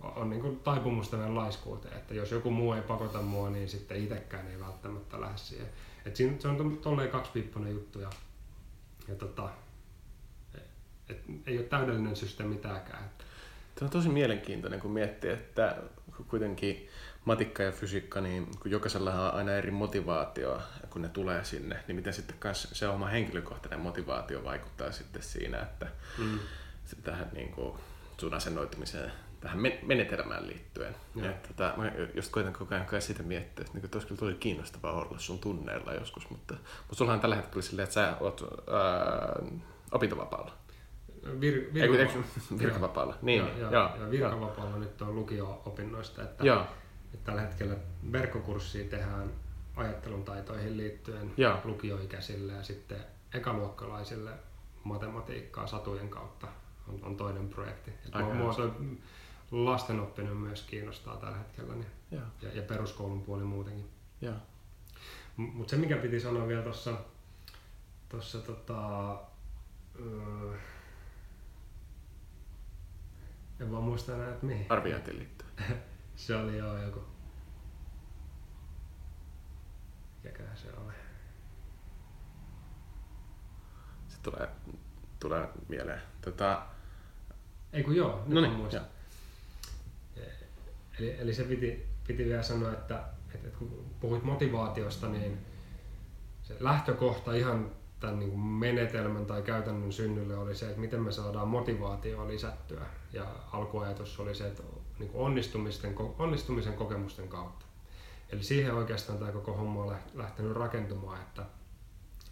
[0.00, 3.96] on niin kuin taipumus tämän laiskuuteen, että jos joku muu ei pakota mua, niin sitten
[3.96, 5.68] itsekään ei välttämättä lähde siihen.
[6.04, 8.10] Et siinä, se on tolleen kaksipiippunen juttu ja,
[9.08, 9.48] ja tota,
[11.08, 13.10] et, ei ole täydellinen systeemi tämäkään.
[13.74, 15.76] Tämä on tosi mielenkiintoinen, kun miettii, että
[16.28, 16.88] kuitenkin
[17.26, 21.96] matikka ja fysiikka, niin kun jokaisella on aina eri motivaatio, kun ne tulee sinne, niin
[21.96, 25.86] miten sitten myös se oma henkilökohtainen motivaatio vaikuttaa sitten siinä, että
[26.18, 26.38] mm.
[27.02, 27.78] tähän niin kuin
[28.18, 30.96] sun asennoitumiseen tähän menetelmään liittyen.
[31.16, 31.30] Ja.
[31.30, 34.34] Että, tota, mä just koitan koko ajan kai sitä miettiä, että niin olisi kyllä tosi
[34.34, 38.40] kiinnostavaa olla sun tunneilla joskus, mutta, mutta sulla on tällä hetkellä silleen, että sä oot
[38.72, 39.60] ää,
[39.92, 40.52] opintovapaalla.
[41.40, 42.24] Vir, virkavapaalla.
[42.58, 43.14] virkavapaalla.
[43.22, 46.66] Niin, ja, ja, ja, ja virkavapaalla nyt on lukio-opinnoista, että, että
[47.24, 47.76] tällä hetkellä
[48.12, 49.32] verkkokurssia tehdään
[49.76, 51.60] ajattelun taitoihin liittyen ja.
[51.64, 52.98] lukioikäisille ja sitten
[53.34, 54.30] ekaluokkalaisille
[54.84, 56.46] matematiikkaa satujen kautta
[56.88, 57.92] on, on toinen projekti.
[58.34, 58.54] Mua
[59.50, 62.20] lasten oppinen myös kiinnostaa tällä hetkellä niin, ja.
[62.42, 63.90] Ja, ja peruskoulun puoli muutenkin.
[65.36, 66.96] Mutta se mikä piti sanoa vielä tuossa
[68.08, 69.10] tossa, tota,
[70.00, 70.58] öö,
[73.60, 74.66] en vaan muista enää, että mihin.
[74.68, 75.50] Arviointiin liittyen.
[76.16, 77.00] se oli joo joku.
[80.24, 80.92] Mikäköhän se oli?
[84.08, 84.48] Se tulee,
[85.20, 86.02] tulee mieleen.
[86.20, 86.66] Tota...
[87.72, 88.80] Ei kun joo, no niin, muista.
[90.98, 93.02] Eli, eli se piti, piti vielä sanoa, että,
[93.34, 95.38] että, että kun puhuit motivaatiosta, niin
[96.42, 101.12] se lähtökohta ihan tämän niin kuin menetelmän tai käytännön synnylle oli se, että miten me
[101.12, 102.86] saadaan motivaatioa lisättyä.
[103.12, 104.62] Ja alkuajatus oli se, että
[104.98, 107.66] niin kuin onnistumisten, onnistumisen kokemusten kautta.
[108.30, 111.42] Eli siihen oikeastaan tämä koko homma on lähtenyt rakentumaan, että,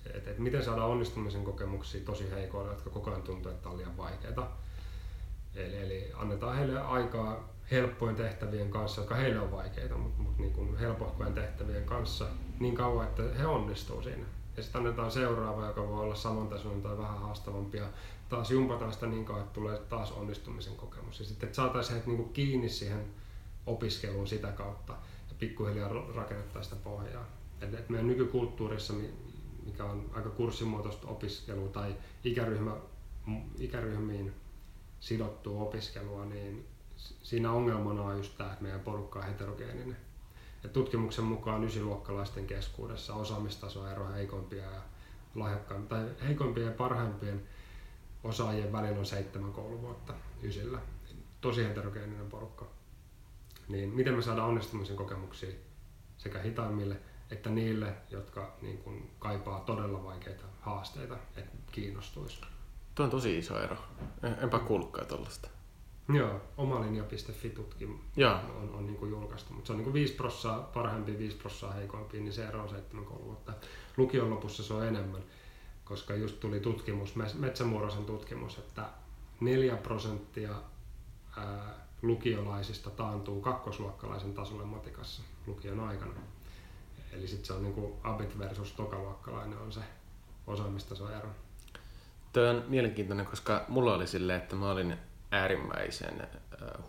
[0.07, 3.96] että, että miten saadaan onnistumisen kokemuksia tosi heikoille, jotka koko ajan tuntuu, että on liian
[3.96, 4.46] vaikeita.
[5.55, 10.53] Eli, eli annetaan heille aikaa helppojen tehtävien kanssa, jotka heille on vaikeita, mutta, mutta niin
[10.53, 12.27] kuin helpohkojen tehtävien kanssa
[12.61, 14.24] niin kauan, että he onnistuu siinä.
[14.57, 17.79] Ja sitten annetaan seuraava, joka voi olla samantasoinen tai vähän haastavampi.
[17.79, 17.87] Ja
[18.35, 21.18] taas jumpataan sitä niin kauan, että tulee taas onnistumisen kokemus.
[21.18, 23.05] Ja sitten, että saataisiin heidät niin kiinni siihen
[23.66, 24.92] opiskeluun sitä kautta
[25.29, 27.27] ja pikkuhiljaa rakennettaisiin sitä pohjaa.
[27.61, 28.94] Että et meidän nykykulttuurissa,
[29.64, 32.77] mikä on aika kurssimuotoista opiskelua tai ikäryhmä,
[33.59, 34.33] ikäryhmiin
[35.01, 36.66] sidottua opiskelua, niin
[37.23, 39.97] siinä ongelmana on just tämä, että meidän porukka on heterogeeninen.
[40.62, 44.83] Ja tutkimuksen mukaan ysiluokkalaisten keskuudessa osaamistaso ero heikompia ja
[45.35, 47.42] lahjakkaimpia, tai heikompien ja parhaimpien
[48.25, 50.79] osaajien välillä on seitsemän kouluvuotta ysillä.
[51.41, 52.67] Tosi heterogeeninen porukka.
[53.69, 55.55] Niin miten me saadaan onnistumisen kokemuksia
[56.19, 56.97] sekä hitaimmille
[57.31, 62.41] että niille, jotka niin kuin, kaipaa todella vaikeita haasteita, että kiinnostuisi.
[62.95, 63.77] Tuo on tosi iso ero.
[64.43, 65.49] Enpä kuullutkaan tuollaista.
[66.09, 68.01] Joo, omalinja.fi tutkimus
[68.63, 71.73] on, on niin kuin julkaistu, mutta se on niin kuin 5 prossaa parhaimpi, 5 prossaa
[71.73, 73.53] heikompi, niin se ero on 7 vuotta.
[73.97, 75.23] Lukion lopussa se on enemmän,
[75.85, 78.83] koska just tuli tutkimus, Metsämuurosen tutkimus, että
[79.40, 80.51] 4 prosenttia
[82.03, 86.20] lukiolaisista taantuu kakkosluokkalaisen tasolle matikassa lukion aikana.
[87.12, 89.81] Eli sitten se on niin abit versus tokaluokkalainen on se
[90.47, 91.29] osaamistaso ero.
[92.33, 94.97] Tuo on mielenkiintoinen, koska mulla oli silleen, että mä olin
[95.31, 96.29] äärimmäisen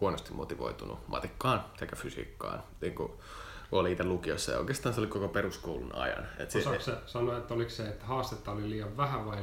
[0.01, 2.63] huonosti motivoitunut matikkaan sekä fysiikkaan.
[2.81, 3.11] Niin kuin
[3.79, 6.27] oli itse lukiossa ja oikeastaan se oli koko peruskoulun ajan.
[6.39, 9.37] Et se, Osaatko sä sanoa, että oliko se, että haastetta oli liian vähän vai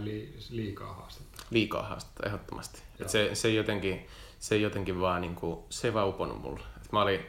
[0.51, 1.43] liikaa haastetta?
[1.51, 2.83] Liikaa haastetta, ehdottomasti.
[3.01, 4.07] Et se, se, jotenkin,
[4.39, 6.61] se jotenkin vaan, niin kuin, se vaan uponut mulle.
[6.85, 7.21] Et mä olin,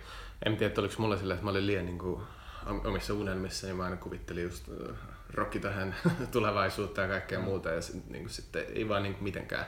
[0.45, 2.21] en tiedä, että oliko mulla silleen, että mä olin liian niin kuin,
[2.85, 4.97] omissa unelmissa, niin mä aina kuvittelin just äh,
[5.33, 5.95] rokki tähän
[6.31, 7.45] tulevaisuutta ja kaikkea mm.
[7.45, 7.69] muuta.
[7.69, 9.65] Ja niin kuin, sitten ei vaan niin kuin, mitenkään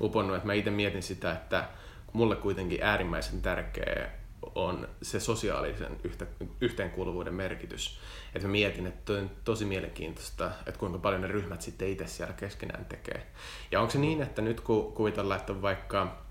[0.00, 0.36] uponnut.
[0.36, 1.68] Et mä itse mietin sitä, että
[2.12, 4.10] mulle kuitenkin äärimmäisen tärkeä
[4.58, 6.26] on se sosiaalisen yhtä,
[6.60, 7.98] yhteenkuuluvuuden merkitys.
[8.34, 12.34] Että mä mietin, että on tosi mielenkiintoista, että kuinka paljon ne ryhmät sitten itse siellä
[12.34, 13.26] keskenään tekee.
[13.70, 16.22] Ja onko se niin, että nyt kun kuvitellaan, että on vaikka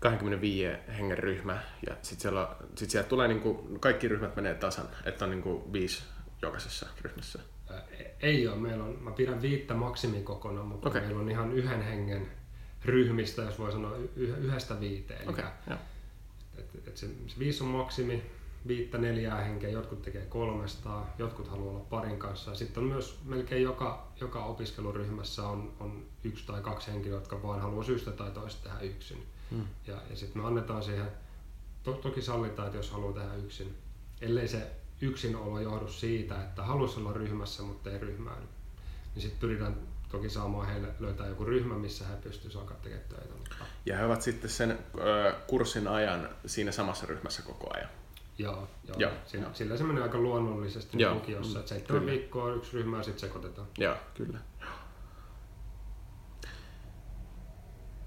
[0.00, 4.88] 25 hengen ryhmä ja sitten siellä, sit siellä tulee niin kuin, kaikki ryhmät menee tasan,
[5.04, 6.02] että on niin kuin viisi
[6.42, 7.38] jokaisessa ryhmässä?
[8.20, 8.56] Ei ole.
[8.56, 11.00] Meillä on, mä pidän viittä maksimikokona, mutta okay.
[11.00, 12.28] meillä on ihan yhden hengen
[12.84, 15.28] ryhmistä, jos voi sanoa yhdestä viiteen.
[15.28, 15.44] Okay,
[16.60, 18.22] et, et se, se viisi on maksimi,
[18.66, 22.54] viittä neljää henkeä, jotkut tekee kolmesta, jotkut haluaa olla parin kanssa.
[22.54, 27.60] Sitten on myös melkein joka, joka opiskeluryhmässä on, on yksi tai kaksi henkilöä, jotka vaan
[27.60, 29.26] haluaa syystä tai toista tehdä yksin.
[29.50, 29.66] Hmm.
[29.86, 31.06] Ja, ja sitten me annetaan siihen,
[31.82, 33.76] to, toki sallitaan, että jos haluaa tehdä yksin,
[34.20, 34.70] ellei se
[35.00, 38.48] yksinolo johdu siitä, että haluaisi olla ryhmässä, mutta ei ryhmään,
[39.14, 39.76] niin sitten pyritään
[40.08, 43.34] toki saamaan heille löytää joku ryhmä, missä he pystyisivät alkaa tekemään töitä.
[43.34, 43.64] Mutta...
[43.86, 47.88] Ja he ovat sitten sen ö, kurssin ajan siinä samassa ryhmässä koko ajan.
[48.38, 48.96] Joo, joo.
[48.98, 49.54] joo, sillä, joo.
[49.54, 51.14] sillä se menee aika luonnollisesti joo.
[51.14, 52.12] lukiossa, että seitsemän kyllä.
[52.12, 53.68] viikkoa yksi ryhmä ja sitten sekoitetaan.
[53.78, 54.38] Joo, kyllä.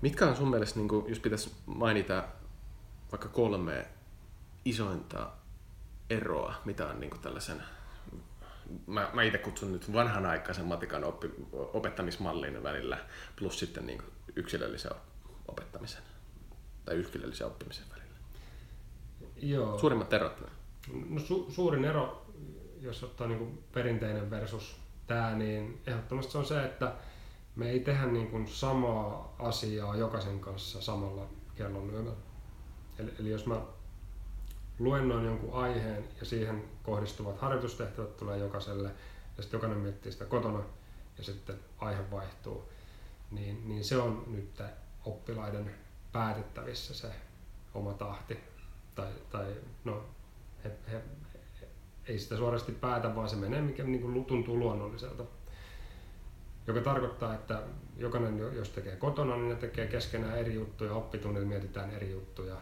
[0.02, 2.24] Mitkä on sun mielestä, niin kuin, jos pitäisi mainita
[3.12, 3.88] vaikka kolme
[4.66, 5.30] isointa
[6.10, 7.64] eroa, mitä on niin tällaisen
[8.88, 12.98] mä, mä itse kutsun nyt vanhanaikaisen matikan oppi, opettamismallin välillä,
[13.36, 14.02] plus sitten niin
[14.36, 14.92] yksilöllisen
[15.84, 16.04] opettamisen
[16.86, 18.17] tai yksilöllisen oppimisen välillä.
[19.36, 19.80] Joo.
[19.80, 20.43] Suurimmat erot?
[21.10, 22.26] No su, suurin ero,
[22.82, 24.76] jos ottaa niin perinteinen versus
[25.08, 26.96] tämä, niin ehdottomasti se on se, että
[27.56, 32.17] me ei tehdä niin kuin samaa asiaa jokaisen kanssa samalla kellonlyömällä.
[33.00, 33.62] Eli, eli jos mä
[34.80, 38.91] luennoin jonkun aiheen ja siihen kohdistuvat harjoitustehtävät tulee jokaiselle
[39.38, 40.63] ja sitten jokainen miettii sitä kotona
[41.17, 42.69] ja sitten aihe vaihtuu,
[43.32, 44.62] niin, niin se on nyt
[45.06, 45.76] oppilaiden
[46.12, 47.08] päätettävissä se
[47.74, 48.39] oma tahti.
[48.96, 50.06] Tai, tai no,
[50.63, 51.02] he, he,
[52.08, 55.24] ei sitä suorasti päätä, vaan se menee mikä niin kuin tuntuu luonnolliselta.
[56.68, 57.62] Joka tarkoittaa, että
[57.98, 62.58] jokainen, jos tekee kotona, niin ne tekee keskenään eri juttuja, oppitunnilla mietitään eri juttuja,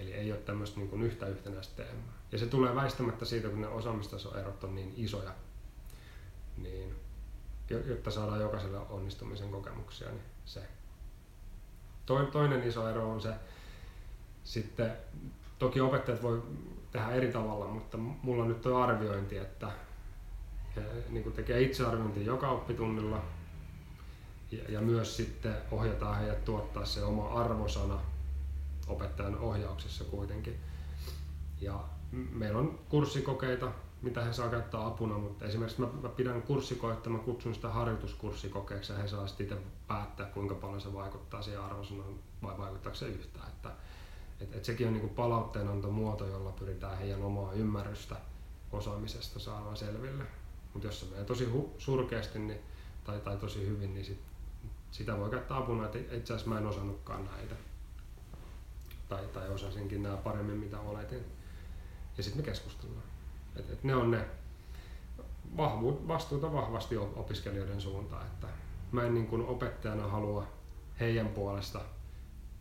[0.00, 2.14] Eli ei ole tämmöistä niin kuin yhtä yhtenäistä teemaa.
[2.32, 5.34] Ja se tulee väistämättä siitä, kun ne osaamistasoerot on niin isoja,
[6.56, 6.94] niin
[7.86, 10.68] jotta saadaan jokaiselle onnistumisen kokemuksia, niin se.
[12.32, 13.34] Toinen iso ero on se,
[14.44, 14.92] sitten
[15.58, 16.42] toki opettajat voi
[16.92, 19.70] tehdä eri tavalla, mutta mulla on nyt tuo arviointi, että
[21.08, 23.22] niin kuin tekee itsearviointi joka oppitunnilla
[24.50, 27.98] ja, ja myös sitten ohjataan heidät tuottaa se oma arvosana
[28.86, 30.56] opettajan ohjauksessa kuitenkin.
[31.60, 37.10] Ja meillä on kurssikokeita, mitä he saa käyttää apuna, mutta esimerkiksi mä, mä pidän kurssikoetta,
[37.10, 39.58] mä kutsun sitä harjoituskurssikokeeksi ja he saa sitten itse
[39.88, 43.48] päättää, kuinka paljon se vaikuttaa siihen arvosanaan vai vaikuttaako se yhtään.
[43.48, 43.70] Että,
[44.40, 48.16] et, et sekin on niin palautteenantomuoto, jolla pyritään heidän omaa ymmärrystä
[48.72, 50.24] osaamisesta saamaan selville.
[50.72, 52.60] Mutta jos se menee tosi hu- surkeasti niin,
[53.04, 54.20] tai, tai tosi hyvin, niin sit,
[54.90, 57.54] sitä voi käyttää apuna, että itse asiassa mä en osannutkaan näitä
[59.08, 61.24] tai, tai osasinkin nämä paremmin mitä oletin.
[62.16, 63.07] Ja sitten me keskustellaan.
[63.58, 64.24] Et, et ne on ne
[65.56, 68.26] vahvu, vastuuta vahvasti opiskelijoiden suuntaan.
[68.26, 68.46] Että
[68.92, 70.46] mä en niin kuin opettajana halua
[71.00, 71.80] heidän puolesta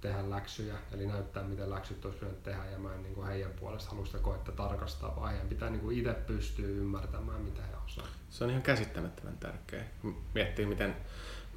[0.01, 3.51] tehdä läksyjä, eli näyttää miten läksyt olisi pitänyt tehdä, ja mä en niin kuin heidän
[3.51, 7.75] puolesta halua sitä koettaa tarkastaa, vaan heidän pitää niin kuin itse pystyä ymmärtämään, mitä he
[7.85, 8.07] osaa.
[8.29, 9.83] Se on ihan käsittämättömän tärkeä.
[10.33, 10.95] Miettii, miten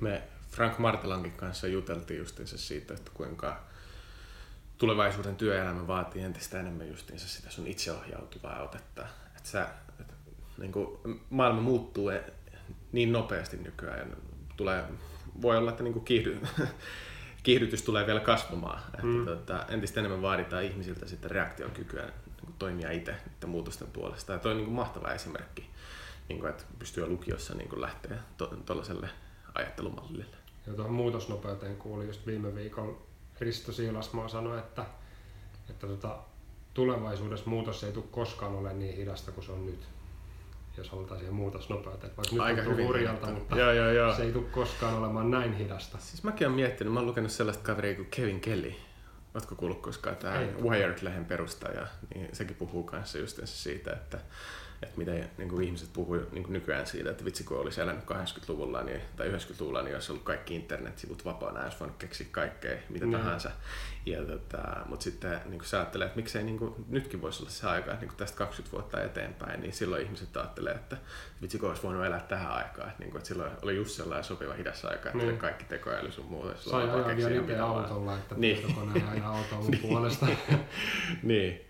[0.00, 3.60] me Frank Martelankin kanssa juteltiin justiinsa siitä, että kuinka
[4.78, 9.06] tulevaisuuden työelämä vaatii entistä enemmän justiinsa sitä sun itseohjautuvaa otetta.
[9.40, 9.68] Että sä,
[10.00, 10.14] et,
[10.58, 12.24] niin kuin, maailma muuttuu e,
[12.92, 14.16] niin nopeasti nykyään ja
[14.56, 14.84] tulee,
[15.42, 16.40] voi olla, että niin kuin kiihdy,
[17.42, 18.82] kiihdytys tulee vielä kasvamaan.
[18.86, 19.24] Että, mm.
[19.24, 24.32] tota, entistä enemmän vaaditaan ihmisiltä sitten reaktiokykyä niin toimia itse niiden muutosten puolesta.
[24.32, 25.70] Ja toi on niin kuin mahtava esimerkki,
[26.28, 28.18] niin kuin, että pystyy lukiossa niin kuin lähteä
[28.66, 29.12] tuollaiselle to,
[29.54, 30.36] ajattelumallille.
[30.66, 32.98] Ja tuohon muutosnopeuteen kuuli just viime viikolla
[33.40, 34.86] Risto Siilasmaa sanoi, että,
[35.70, 36.18] että tota,
[36.74, 39.88] tulevaisuudessa muutos ei tule koskaan ole niin hidasta kuin se on nyt
[40.76, 42.12] jos halutaan siihen muutosnopeuteen.
[42.16, 44.14] Vaikka nyt Aika hyvin hurjalta, mutta joo, joo, joo.
[44.16, 45.98] se ei tule koskaan olemaan näin hidasta.
[45.98, 48.72] Siis mäkin olen miettinyt, mä olen lukenut sellaista kaveria kuin Kevin Kelly.
[49.34, 54.18] ootko kuullut koskaan tämä Wired-lehen perustaja, niin sekin puhuu kanssa just siitä, että
[54.82, 58.04] että miten niin kuin ihmiset puhuu niin kuin nykyään siitä, että vitsi kun olisi elänyt
[58.04, 63.06] 80-luvulla niin, tai 90-luvulla, niin olisi ollut kaikki internetsivut vapaana, olisi voinut keksiä kaikkea, mitä
[63.06, 63.12] mm.
[63.12, 63.50] tahansa.
[64.06, 67.50] Ja, tota, mutta sitten niin kuin sä ajattelee, että miksei niin kuin, nytkin voisi olla
[67.50, 70.96] se aika niin kuin tästä 20 vuotta eteenpäin, niin silloin ihmiset ajattelee, että
[71.42, 72.88] vitsi kun olisi voinut elää tähän aikaan.
[72.88, 75.38] Että, niin kuin, että silloin oli just sellainen sopiva hidas aika, että niin.
[75.38, 76.54] kaikki tekoäly sun muuta.
[76.56, 78.56] Sai ajaa vielä itse autolla, että niin.
[78.56, 80.26] tietokone ajaa autoa mun puolesta.
[81.22, 81.69] niin.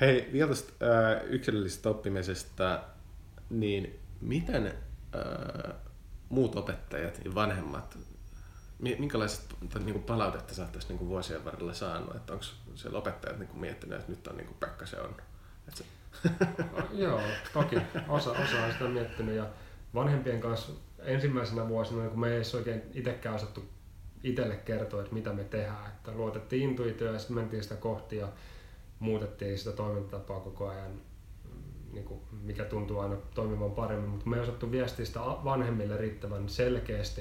[0.00, 2.80] Hei, vielä tästä äh, yksilöllisestä oppimisesta,
[3.50, 5.74] niin miten äh,
[6.28, 7.98] muut opettajat ja vanhemmat,
[8.78, 9.44] minkälaiset
[9.84, 12.16] niin palautetta sä oot niin vuosien varrella saanut?
[12.16, 15.16] Että onko siellä opettajat niin kuin miettinyt, että nyt on niin kuin Pekka se on?
[15.74, 15.84] Se...
[16.92, 17.20] Joo,
[17.52, 17.76] toki.
[18.08, 19.46] Osa, osa on sitä miettinyt ja
[19.94, 23.64] vanhempien kanssa ensimmäisenä vuosina, kun me ei edes oikein itsekään osattu
[24.22, 25.86] itselle kertoa, että mitä me tehdään.
[25.86, 28.28] Että luotettiin intuitioon ja sitten mentiin sitä kohti ja
[29.00, 34.36] muutettiin sitä toimintatapaa koko ajan, mm, niin kuin mikä tuntuu aina toimivan paremmin, mutta me
[34.36, 37.20] ei osattu viestiä sitä vanhemmille riittävän selkeästi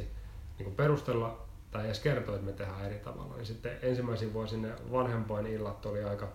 [0.57, 3.35] niin kuin perustella tai edes kertoa, että me tehdään eri tavalla.
[3.35, 6.31] Niin sitten ensimmäisin vuosina ne vanhempain illat oli aika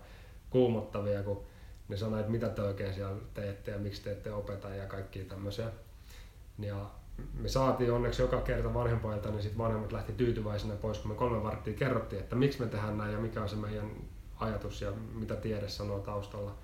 [0.51, 1.45] kuumottavia, kun
[1.89, 5.19] ne sanoi, että mitä te oikein siellä teette ja miksi te ette opeta ja kaikki
[5.19, 5.71] tämmöisiä.
[6.59, 6.91] Ja
[7.41, 11.43] me saatiin onneksi joka kerta vanhempailta, niin sitten vanhemmat lähti tyytyväisenä pois, kun me kolme
[11.43, 13.91] varttia kerrottiin, että miksi me tehdään näin ja mikä on se meidän
[14.37, 16.55] ajatus ja mitä tiede sanoo taustalla.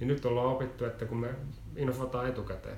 [0.00, 1.34] Niin nyt ollaan opittu, että kun me
[1.76, 2.76] infotaan etukäteen,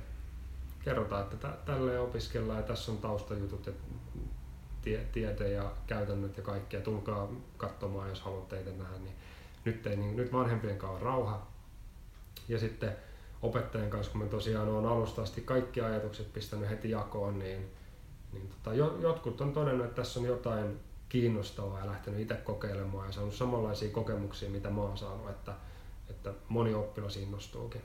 [0.85, 3.73] kerrotaan, että tälle opiskellaan ja tässä on taustajutut ja
[4.83, 9.15] tie, tiete ja käytännöt ja kaikkea, tulkaa katsomaan, jos haluatte teitä nähdä, niin
[9.65, 11.47] nyt, ei, niin nyt vanhempien kanssa on rauha.
[12.49, 12.97] Ja sitten
[13.43, 17.71] opettajien kanssa, kun me tosiaan on alusta asti kaikki ajatukset pistänyt heti jakoon, niin,
[18.33, 20.81] niin tota, jotkut on todennut, että tässä on jotain
[21.13, 25.55] kiinnostavaa ja lähtenyt itse kokeilemaan ja saanut samanlaisia kokemuksia, mitä mä oon saanut, että,
[26.11, 27.83] että moni oppilas innostuukin.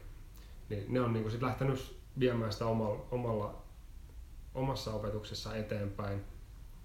[0.69, 3.55] Niin ne on niin sit lähtenyt viemään sitä omalla, omalla,
[4.55, 6.23] omassa opetuksessa eteenpäin.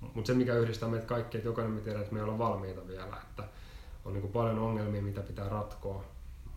[0.00, 3.16] Mutta se, mikä yhdistää meitä kaikki, että jokainen me tiedät, että me ollaan valmiita vielä,
[3.22, 3.44] että
[4.04, 6.04] on niin paljon ongelmia, mitä pitää ratkoa,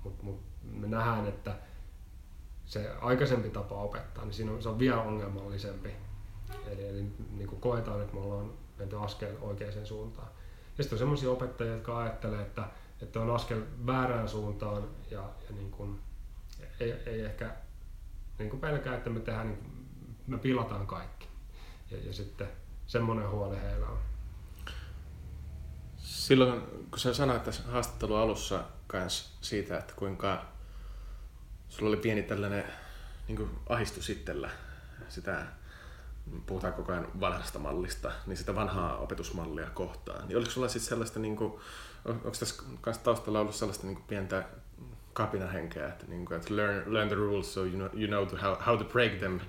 [0.04, 1.56] mutta mut me nähdään, että
[2.65, 5.89] se aikaisempi tapa opettaa, niin siinä on, se on vielä ongelmallisempi.
[6.67, 10.27] Eli, eli niin koetaan, että me ollaan menty askel oikeaan suuntaan.
[10.77, 12.67] Ja sitten on sellaisia opettajia, jotka ajattelee, että,
[13.01, 15.99] että on askel väärään suuntaan ja, ja niin kuin,
[16.79, 17.55] ei, ei ehkä
[18.39, 19.88] niin kuin pelkää, että me tehdään, niin kuin,
[20.27, 21.27] me pilataan kaikki.
[21.91, 22.47] Ja, ja sitten
[22.88, 23.97] semmoinen huoli heillä on.
[25.97, 30.45] Silloin kun sä sanoit tässä haastattelun alussa kans siitä, että kuinka
[31.69, 32.63] sulla oli pieni tällainen
[33.27, 34.49] niin kuin ahistus itsellä
[35.09, 35.45] sitä
[36.45, 40.27] puhutaan koko ajan vanhasta mallista, niin sitä vanhaa opetusmallia kohtaan.
[40.27, 41.53] Niin oliko sulla siis sellaista, niin kuin,
[42.05, 42.63] onko tässä
[43.03, 44.43] taustalla ollut sellaista niin kuin pientä
[45.13, 48.38] kapinahenkeä, että, niin kuin, että learn, learn the rules so you know, you know to
[48.47, 49.39] how, how to break them,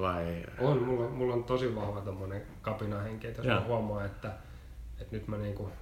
[0.00, 0.44] vai?
[0.58, 3.60] On, mulla, mulla on tosi vahva tommonen kapinahenki, että jos yeah.
[3.60, 4.32] mä huomaan, että,
[5.00, 5.72] että nyt mä niin kuin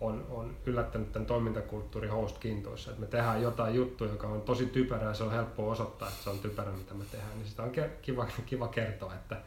[0.00, 4.66] on, on yllättänyt tämän toimintakulttuurin host kintoissa, että me tehdään jotain juttua, joka on tosi
[4.66, 7.62] typerää ja se on helppo osoittaa, että se on typerä, mitä me tehdään, niin sitä
[7.62, 9.42] on kiva, kiva kertoa, että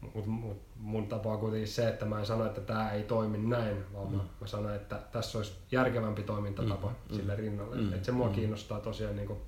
[0.00, 3.38] mut, mut, mun tapa on kuitenkin se, että mä en sano, että tämä ei toimi
[3.38, 4.16] näin, vaan mm.
[4.16, 7.16] mä, mä sanon, että tässä olisi järkevämpi toimintatapa mm.
[7.16, 7.38] sille mm.
[7.38, 7.76] rinnalle.
[7.76, 7.92] Mm.
[7.92, 8.34] Että se mua mm.
[8.34, 9.40] kiinnostaa tosiaan niin kuin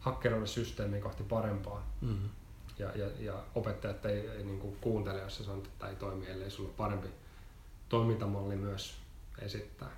[0.00, 1.90] hakkeroida systeemiä kohti parempaa.
[2.00, 2.28] Mm.
[2.78, 5.96] Ja, ja, ja opettajat ei, ei niin kuin kuuntele, jos sä sanot, että tämä ei
[5.96, 7.08] toimi, ellei sulla ole parempi
[7.88, 9.00] toimintamalli myös
[9.38, 9.90] esittää.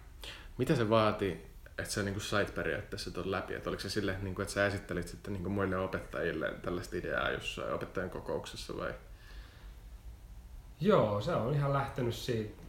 [0.58, 3.54] Mitä se vaati, että sä niin kuin sait periaatteessa tuon läpi?
[3.54, 6.96] Että oliko se sille, niin kuin, että sä esittelit sitten niin kuin muille opettajille tällaista
[6.96, 8.94] ideaa jossain opettajan kokouksessa vai?
[10.80, 12.62] Joo, se on ihan lähtenyt siitä.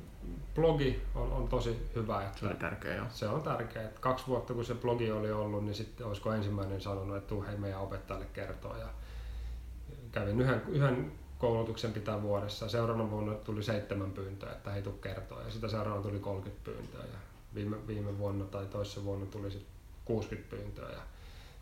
[0.56, 2.24] Blogi on, on tosi hyvä.
[2.24, 3.06] Että se on tärkeä, joo.
[3.10, 3.82] Se on tärkeä.
[3.82, 7.44] Että kaksi vuotta kun se blogi oli ollut, niin sitten olisiko ensimmäinen sanonut, että tuu
[7.44, 8.78] hei meidän opettajalle kertoa.
[8.78, 8.88] Ja
[10.12, 11.12] kävin yhden, yhden
[11.44, 12.70] koulutuksen pitää vuodessa.
[12.70, 15.42] Seuraavana vuonna tuli seitsemän pyyntöä, että ei tule kertoa.
[15.42, 17.02] Ja sitä seuraavana tuli 30 pyyntöä.
[17.02, 17.18] Ja
[17.56, 19.70] viime, viime vuonna tai toisessa vuonna tuli sitten
[20.06, 20.90] 60 pyyntöä.
[20.90, 21.02] Ja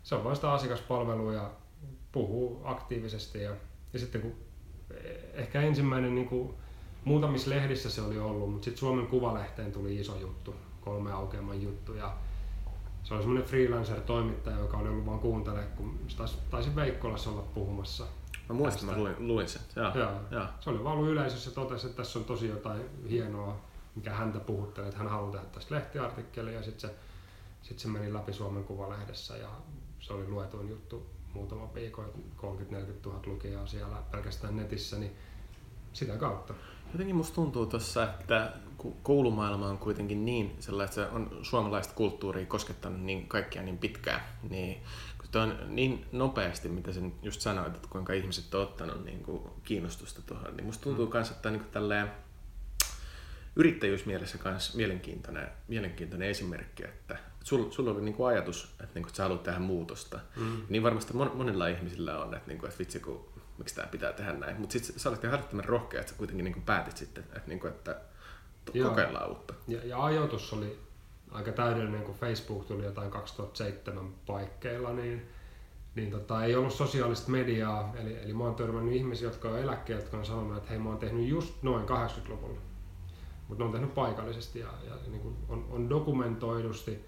[0.02, 1.50] se on vain sitä asiakaspalvelua ja
[2.12, 3.42] puhuu aktiivisesti.
[3.42, 3.56] Ja,
[3.92, 4.34] ja sitten kun
[5.34, 6.54] ehkä ensimmäinen niin kuin,
[7.04, 11.94] muutamissa lehdissä se oli ollut, mutta sitten Suomen Kuvalehteen tuli iso juttu, kolme aukeaman juttu.
[11.94, 12.16] Ja
[13.02, 18.06] se oli semmoinen freelancer-toimittaja, joka oli ollut vaan kuuntele, kun taisi, taisi Veikkolassa olla puhumassa
[18.52, 19.62] Mä muistan, mä luin, luin sen.
[19.76, 19.94] Joo.
[19.94, 20.12] Joo.
[20.30, 20.46] Joo.
[20.60, 23.60] Se oli vaan ollut yleisössä ja totesi, että tässä on tosi jotain hienoa,
[23.94, 26.96] mikä häntä puhuttelee, että hän haluaa tehdä tästä lehtiartikkelia ja sitten se,
[27.62, 29.48] sit se meni läpi Suomen Kuvalehdessä ja
[30.00, 32.04] se oli luetuin juttu muutama viikko,
[32.36, 32.44] 30-40
[33.06, 35.16] 000 lukijaa siellä pelkästään netissä, niin
[35.92, 36.54] sitä kautta.
[36.92, 38.52] Jotenkin musta tuntuu tuossa, että
[39.02, 44.20] koulumaailma on kuitenkin niin sellaista, että se on suomalaista kulttuuria koskettanut niin kaikkia niin pitkään,
[44.50, 44.82] niin
[45.32, 49.42] se on niin nopeasti, mitä sen just sanoit, että kuinka ihmiset on ottanut niin kuin
[49.64, 51.36] kiinnostusta tuohon, niin musta tuntuu myös, mm.
[51.36, 52.10] että niin tälleen
[53.56, 59.22] yrittäjyysmielessä myös mielenkiintoinen, mielenkiintoinen esimerkki, että sulla sul oli niinku ajatus, että, niinku, että sä
[59.22, 60.20] haluat tehdä muutosta.
[60.36, 60.62] Mm.
[60.68, 64.32] Niin varmasti mon, monilla ihmisillä on, että, niinku, että vitsi, kun, miksi tämä pitää tehdä
[64.32, 64.60] näin.
[64.60, 68.00] Mutta sitten sä olet ihan rohkea, että sä kuitenkin niinku päätit sitten, että, niinku, että
[68.74, 68.88] Joo.
[68.88, 69.54] kokeillaan uutta.
[69.68, 70.78] Ja, ja ajatus oli
[71.32, 75.28] aika täydellinen, kun Facebook tuli jotain 2007 paikkeilla, niin,
[75.94, 77.94] niin tota, ei ollut sosiaalista mediaa.
[77.96, 80.88] Eli, eli mä oon törmännyt ihmisiä, jotka on eläkkeeltä, jotka on sanonut, että hei mä
[80.88, 82.60] oon tehnyt just noin 80-luvulla.
[83.48, 87.04] Mutta ne on tehnyt paikallisesti ja, ja niin kuin on, on dokumentoidusti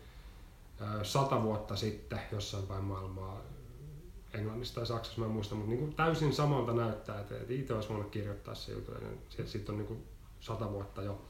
[1.02, 3.40] sata vuotta sitten jossain päin maailmaa,
[4.34, 7.88] Englannissa tai Saksassa, mä en muista, mutta niin kuin täysin samalta näyttää, että, itse olisi
[7.88, 8.92] voinut kirjoittaa se juttu,
[9.38, 10.04] ja sitten on niin kuin
[10.40, 11.22] sata vuotta jo.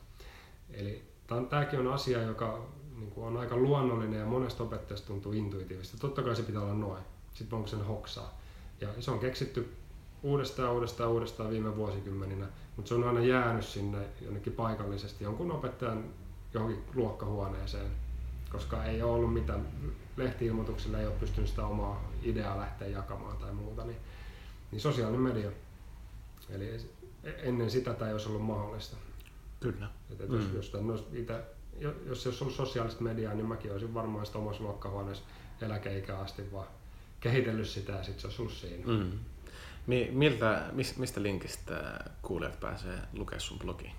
[0.70, 1.02] Eli
[1.50, 2.66] tämäkin on asia, joka
[2.98, 5.96] niin kuin on aika luonnollinen ja monesta opettajasta tuntuu intuitiivista.
[5.98, 7.02] Totta kai se pitää olla noin.
[7.34, 8.40] Sitten onko sen hoksaa.
[8.80, 9.74] Ja se on keksitty
[10.22, 16.04] uudestaan, uudestaan, uudestaan viime vuosikymmeninä, mutta se on aina jäänyt sinne jonnekin paikallisesti jonkun opettajan
[16.54, 17.90] johonkin luokkahuoneeseen,
[18.52, 19.66] koska ei ole ollut mitään,
[20.16, 23.98] lehti-ilmoituksilla ei ole pystynyt sitä omaa ideaa lähteä jakamaan tai muuta, niin,
[24.70, 25.50] niin sosiaalinen media.
[26.50, 26.80] Eli
[27.24, 28.96] ennen sitä tämä ei olisi ollut mahdollista.
[29.60, 29.90] Kyllä.
[30.10, 30.54] Et, et mm.
[30.54, 31.40] jos, jos, ite,
[31.80, 35.24] jos ei olisi ollut sosiaalista mediaa, niin mäkin olisin varmaan sitä omassa luokkahuoneessa
[35.62, 36.66] eläkeikään asti vaan
[37.20, 38.86] kehitellyt sitä ja sitten se olisi ollut siinä.
[38.86, 39.18] Mm.
[40.10, 40.64] Miltä,
[40.96, 43.92] mistä linkistä kuulijat pääsee lukemaan sun blogiin?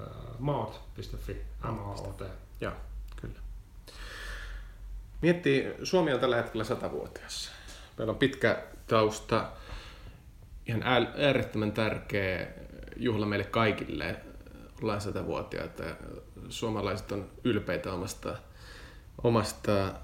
[0.00, 0.06] Uh,
[0.38, 2.24] maot.fi, m a o t
[2.60, 2.72] Joo,
[3.20, 3.38] kyllä.
[5.22, 7.50] Miettii, Suomi on tällä hetkellä satavuotias.
[7.98, 9.50] Meillä on pitkä tausta,
[10.66, 10.82] ihan
[11.16, 12.46] äärettömän tärkeä
[12.96, 14.16] juhla meille kaikille.
[14.82, 15.82] Ollaan satavuotiaita
[16.48, 18.36] suomalaiset on ylpeitä omasta,
[19.22, 19.94] omasta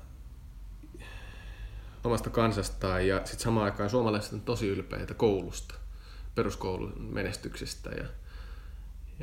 [2.05, 5.75] omasta kansastaan ja sitten samaan aikaan suomalaiset on tosi ylpeitä koulusta,
[6.35, 8.05] peruskoulun menestyksestä ja,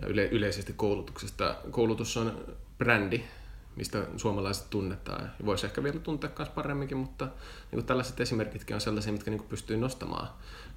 [0.01, 1.55] ja yle, yleisesti koulutuksesta.
[1.72, 2.45] Koulutus on
[2.78, 3.24] brändi,
[3.76, 5.32] mistä suomalaiset tunnetaan.
[5.45, 7.34] Voisi ehkä vielä tuntea myös paremminkin, mutta niin
[7.72, 10.28] kuin tällaiset esimerkitkin on sellaisia, mitkä niin kuin pystyy nostamaan,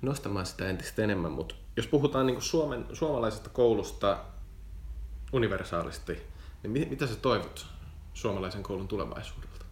[0.02, 1.32] nostamaan sitä entistä enemmän.
[1.32, 4.18] Mutta jos puhutaan niin Suomen, suomalaisesta koulusta
[5.32, 6.22] universaalisti,
[6.62, 7.66] niin mitä sä toivot
[8.14, 9.64] suomalaisen koulun tulevaisuudelta?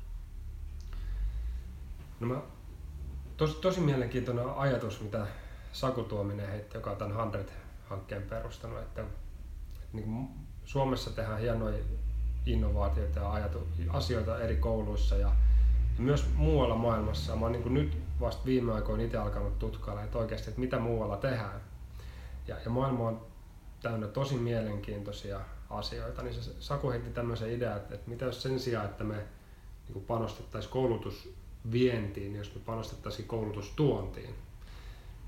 [2.21, 2.41] No mä,
[3.37, 5.27] tos, tosi mielenkiintoinen ajatus, mitä
[5.73, 9.05] Saku Tuominen heitti, joka on tämän 100-hankkeen perustanut, että,
[9.93, 10.29] niin
[10.65, 11.79] Suomessa tehdään hienoja
[12.47, 15.29] innovaatioita ja ajatu, asioita eri kouluissa ja,
[15.97, 17.37] ja myös muualla maailmassa.
[17.37, 21.17] Mä oon niin nyt vasta viime aikoina itse alkanut tutkailla, että oikeasti, että mitä muualla
[21.17, 21.61] tehdään.
[22.47, 23.28] Ja, ja maailma on
[23.83, 28.61] täynnä tosi mielenkiintoisia asioita, niin se Saku heitti tämmöisen idean, että, että mitä jos sen
[28.61, 29.25] sijaan, että me
[29.89, 31.35] niin panostettaisiin koulutus
[31.73, 34.35] vientiin, jos me panostettaisiin koulutustuontiin.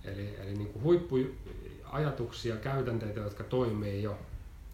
[0.05, 4.19] Eli, eli niin kuin huippuajatuksia, käytänteitä, jotka toimii jo,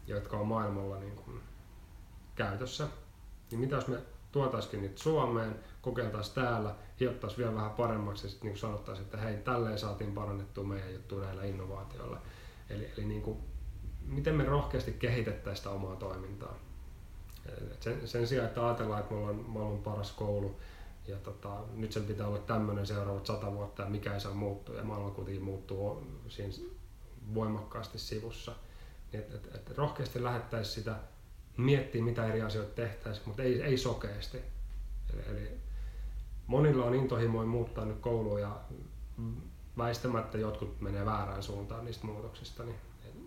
[0.06, 1.40] jotka on maailmalla niin kuin
[2.34, 2.88] käytössä.
[3.50, 3.98] Niin mitä jos me
[4.32, 9.36] tuotaisikin niitä Suomeen, kokeiltaisiin täällä, hiottaisiin vielä vähän paremmaksi ja sitten niin sanottaisiin, että hei,
[9.36, 12.20] tälleen saatiin parannettua meidän juttu näillä innovaatioilla.
[12.70, 13.38] Eli, eli niin kuin,
[14.06, 16.54] miten me rohkeasti kehitettäisiin sitä omaa toimintaa.
[17.80, 20.56] Sen, sen sijaan, että ajatellaan, että me ollaan maailman paras koulu,
[21.08, 24.76] ja tota, nyt sen pitää olla tämmöinen seuraavat sata vuotta ja mikä ei saa muuttua
[24.76, 26.52] ja maailma kuitenkin muuttuu siinä
[27.34, 28.52] voimakkaasti sivussa.
[29.12, 30.96] Niin et, et, et rohkeasti lähettäisiin sitä
[31.56, 34.38] miettiä mitä eri asioita tehtäisiin, mutta ei, ei sokeasti.
[35.14, 35.50] Eli, eli
[36.46, 38.60] monilla on intohimoin muuttaa nyt kouluun ja
[39.78, 42.76] väistämättä jotkut menee väärään suuntaan niistä muutoksista, niin,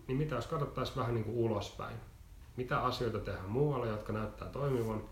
[0.10, 1.96] niin mitä jos katsottaisiin vähän niin kuin ulospäin?
[2.58, 5.04] Mitä asioita tehdään muualla, jotka näyttää toimivan?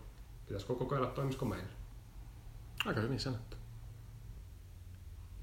[0.46, 1.68] Pitäisikö kokeilla, toimisiko meillä?
[2.86, 3.56] Aika hyvin sanottu.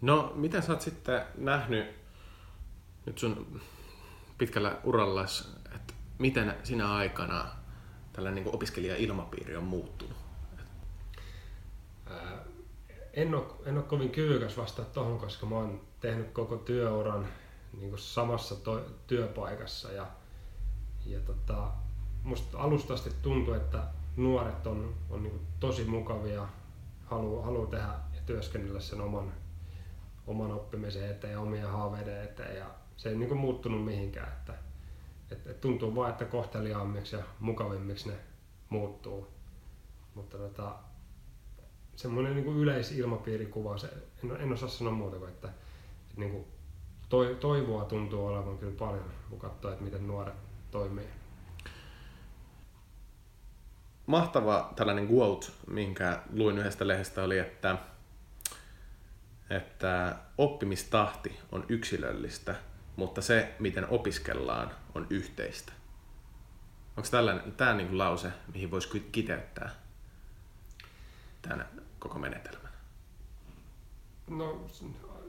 [0.01, 1.95] No, mitä sä oot sitten nähnyt
[3.05, 3.61] nyt sun
[4.37, 5.25] pitkällä uralla,
[5.75, 7.45] että miten sinä aikana
[8.13, 10.17] tällainen niin opiskelija-ilmapiiri on muuttunut?
[13.13, 17.27] En, ole, en ole kovin kyvykäs vastata tuohon, koska mä oon tehnyt koko työuran
[17.79, 20.07] niin kuin samassa to, työpaikassa ja,
[21.05, 21.71] ja tota,
[22.23, 23.83] musta alusta asti tuntuu, että
[24.15, 26.47] nuoret on, on niin tosi mukavia,
[27.05, 29.33] haluaa haluu tehdä ja työskennellä sen oman,
[30.27, 32.57] oman oppimisen eteen ja omien haaveiden eteen.
[32.57, 32.65] Ja
[32.97, 34.27] se ei niin kuin muuttunut mihinkään.
[34.27, 34.53] Että,
[35.31, 38.15] että, että tuntuu vain, että kohteliaammiksi ja mukavimmiksi ne
[38.69, 39.27] muuttuu.
[40.15, 40.75] Mutta tota,
[41.95, 43.89] semmoinen niin kuin yleisilmapiirikuva, se,
[44.23, 46.45] en, en osaa sanoa muuta kuin, että, että niin kuin
[47.09, 50.35] toi, toivoa tuntuu olevan kyllä paljon, kun katsoo, että miten nuoret
[50.71, 51.07] toimii.
[54.05, 57.77] Mahtava tällainen quote, minkä luin yhdestä lehdestä, oli, että,
[59.49, 62.55] että oppimistahti on yksilöllistä,
[62.95, 65.73] mutta se, miten opiskellaan, on yhteistä.
[66.97, 69.69] Onko tällainen, tämä niin lause, mihin voisi kiteyttää
[71.41, 72.71] tämän koko menetelmän?
[74.27, 74.65] No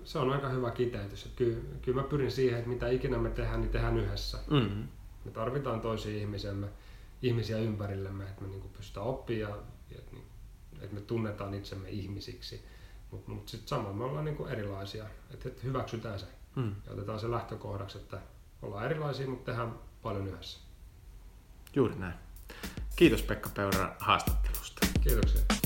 [0.07, 1.33] se on aika hyvä kiteytys.
[1.37, 4.39] Kyllä, kyllä mä pyrin siihen, että mitä ikinä me tehdään, niin tehdään yhdessä.
[4.51, 4.89] Mm-hmm.
[5.25, 6.67] Me tarvitaan toisia ihmisemme,
[7.23, 9.59] ihmisiä ympärillemme, että me niinku pystytään oppimaan
[9.91, 10.17] ja että,
[10.81, 12.65] että me tunnetaan itsemme ihmisiksi.
[13.11, 16.27] Mutta mut sitten samalla me ollaan niinku erilaisia, että, että hyväksytään se
[16.57, 16.75] mm.
[16.87, 18.19] ja otetaan se lähtökohdaksi, että
[18.63, 20.61] ollaan erilaisia, mutta tehdään paljon yhdessä.
[21.75, 22.15] Juuri näin.
[22.97, 24.87] Kiitos Pekka Peura haastattelusta.
[25.01, 25.66] Kiitoksia.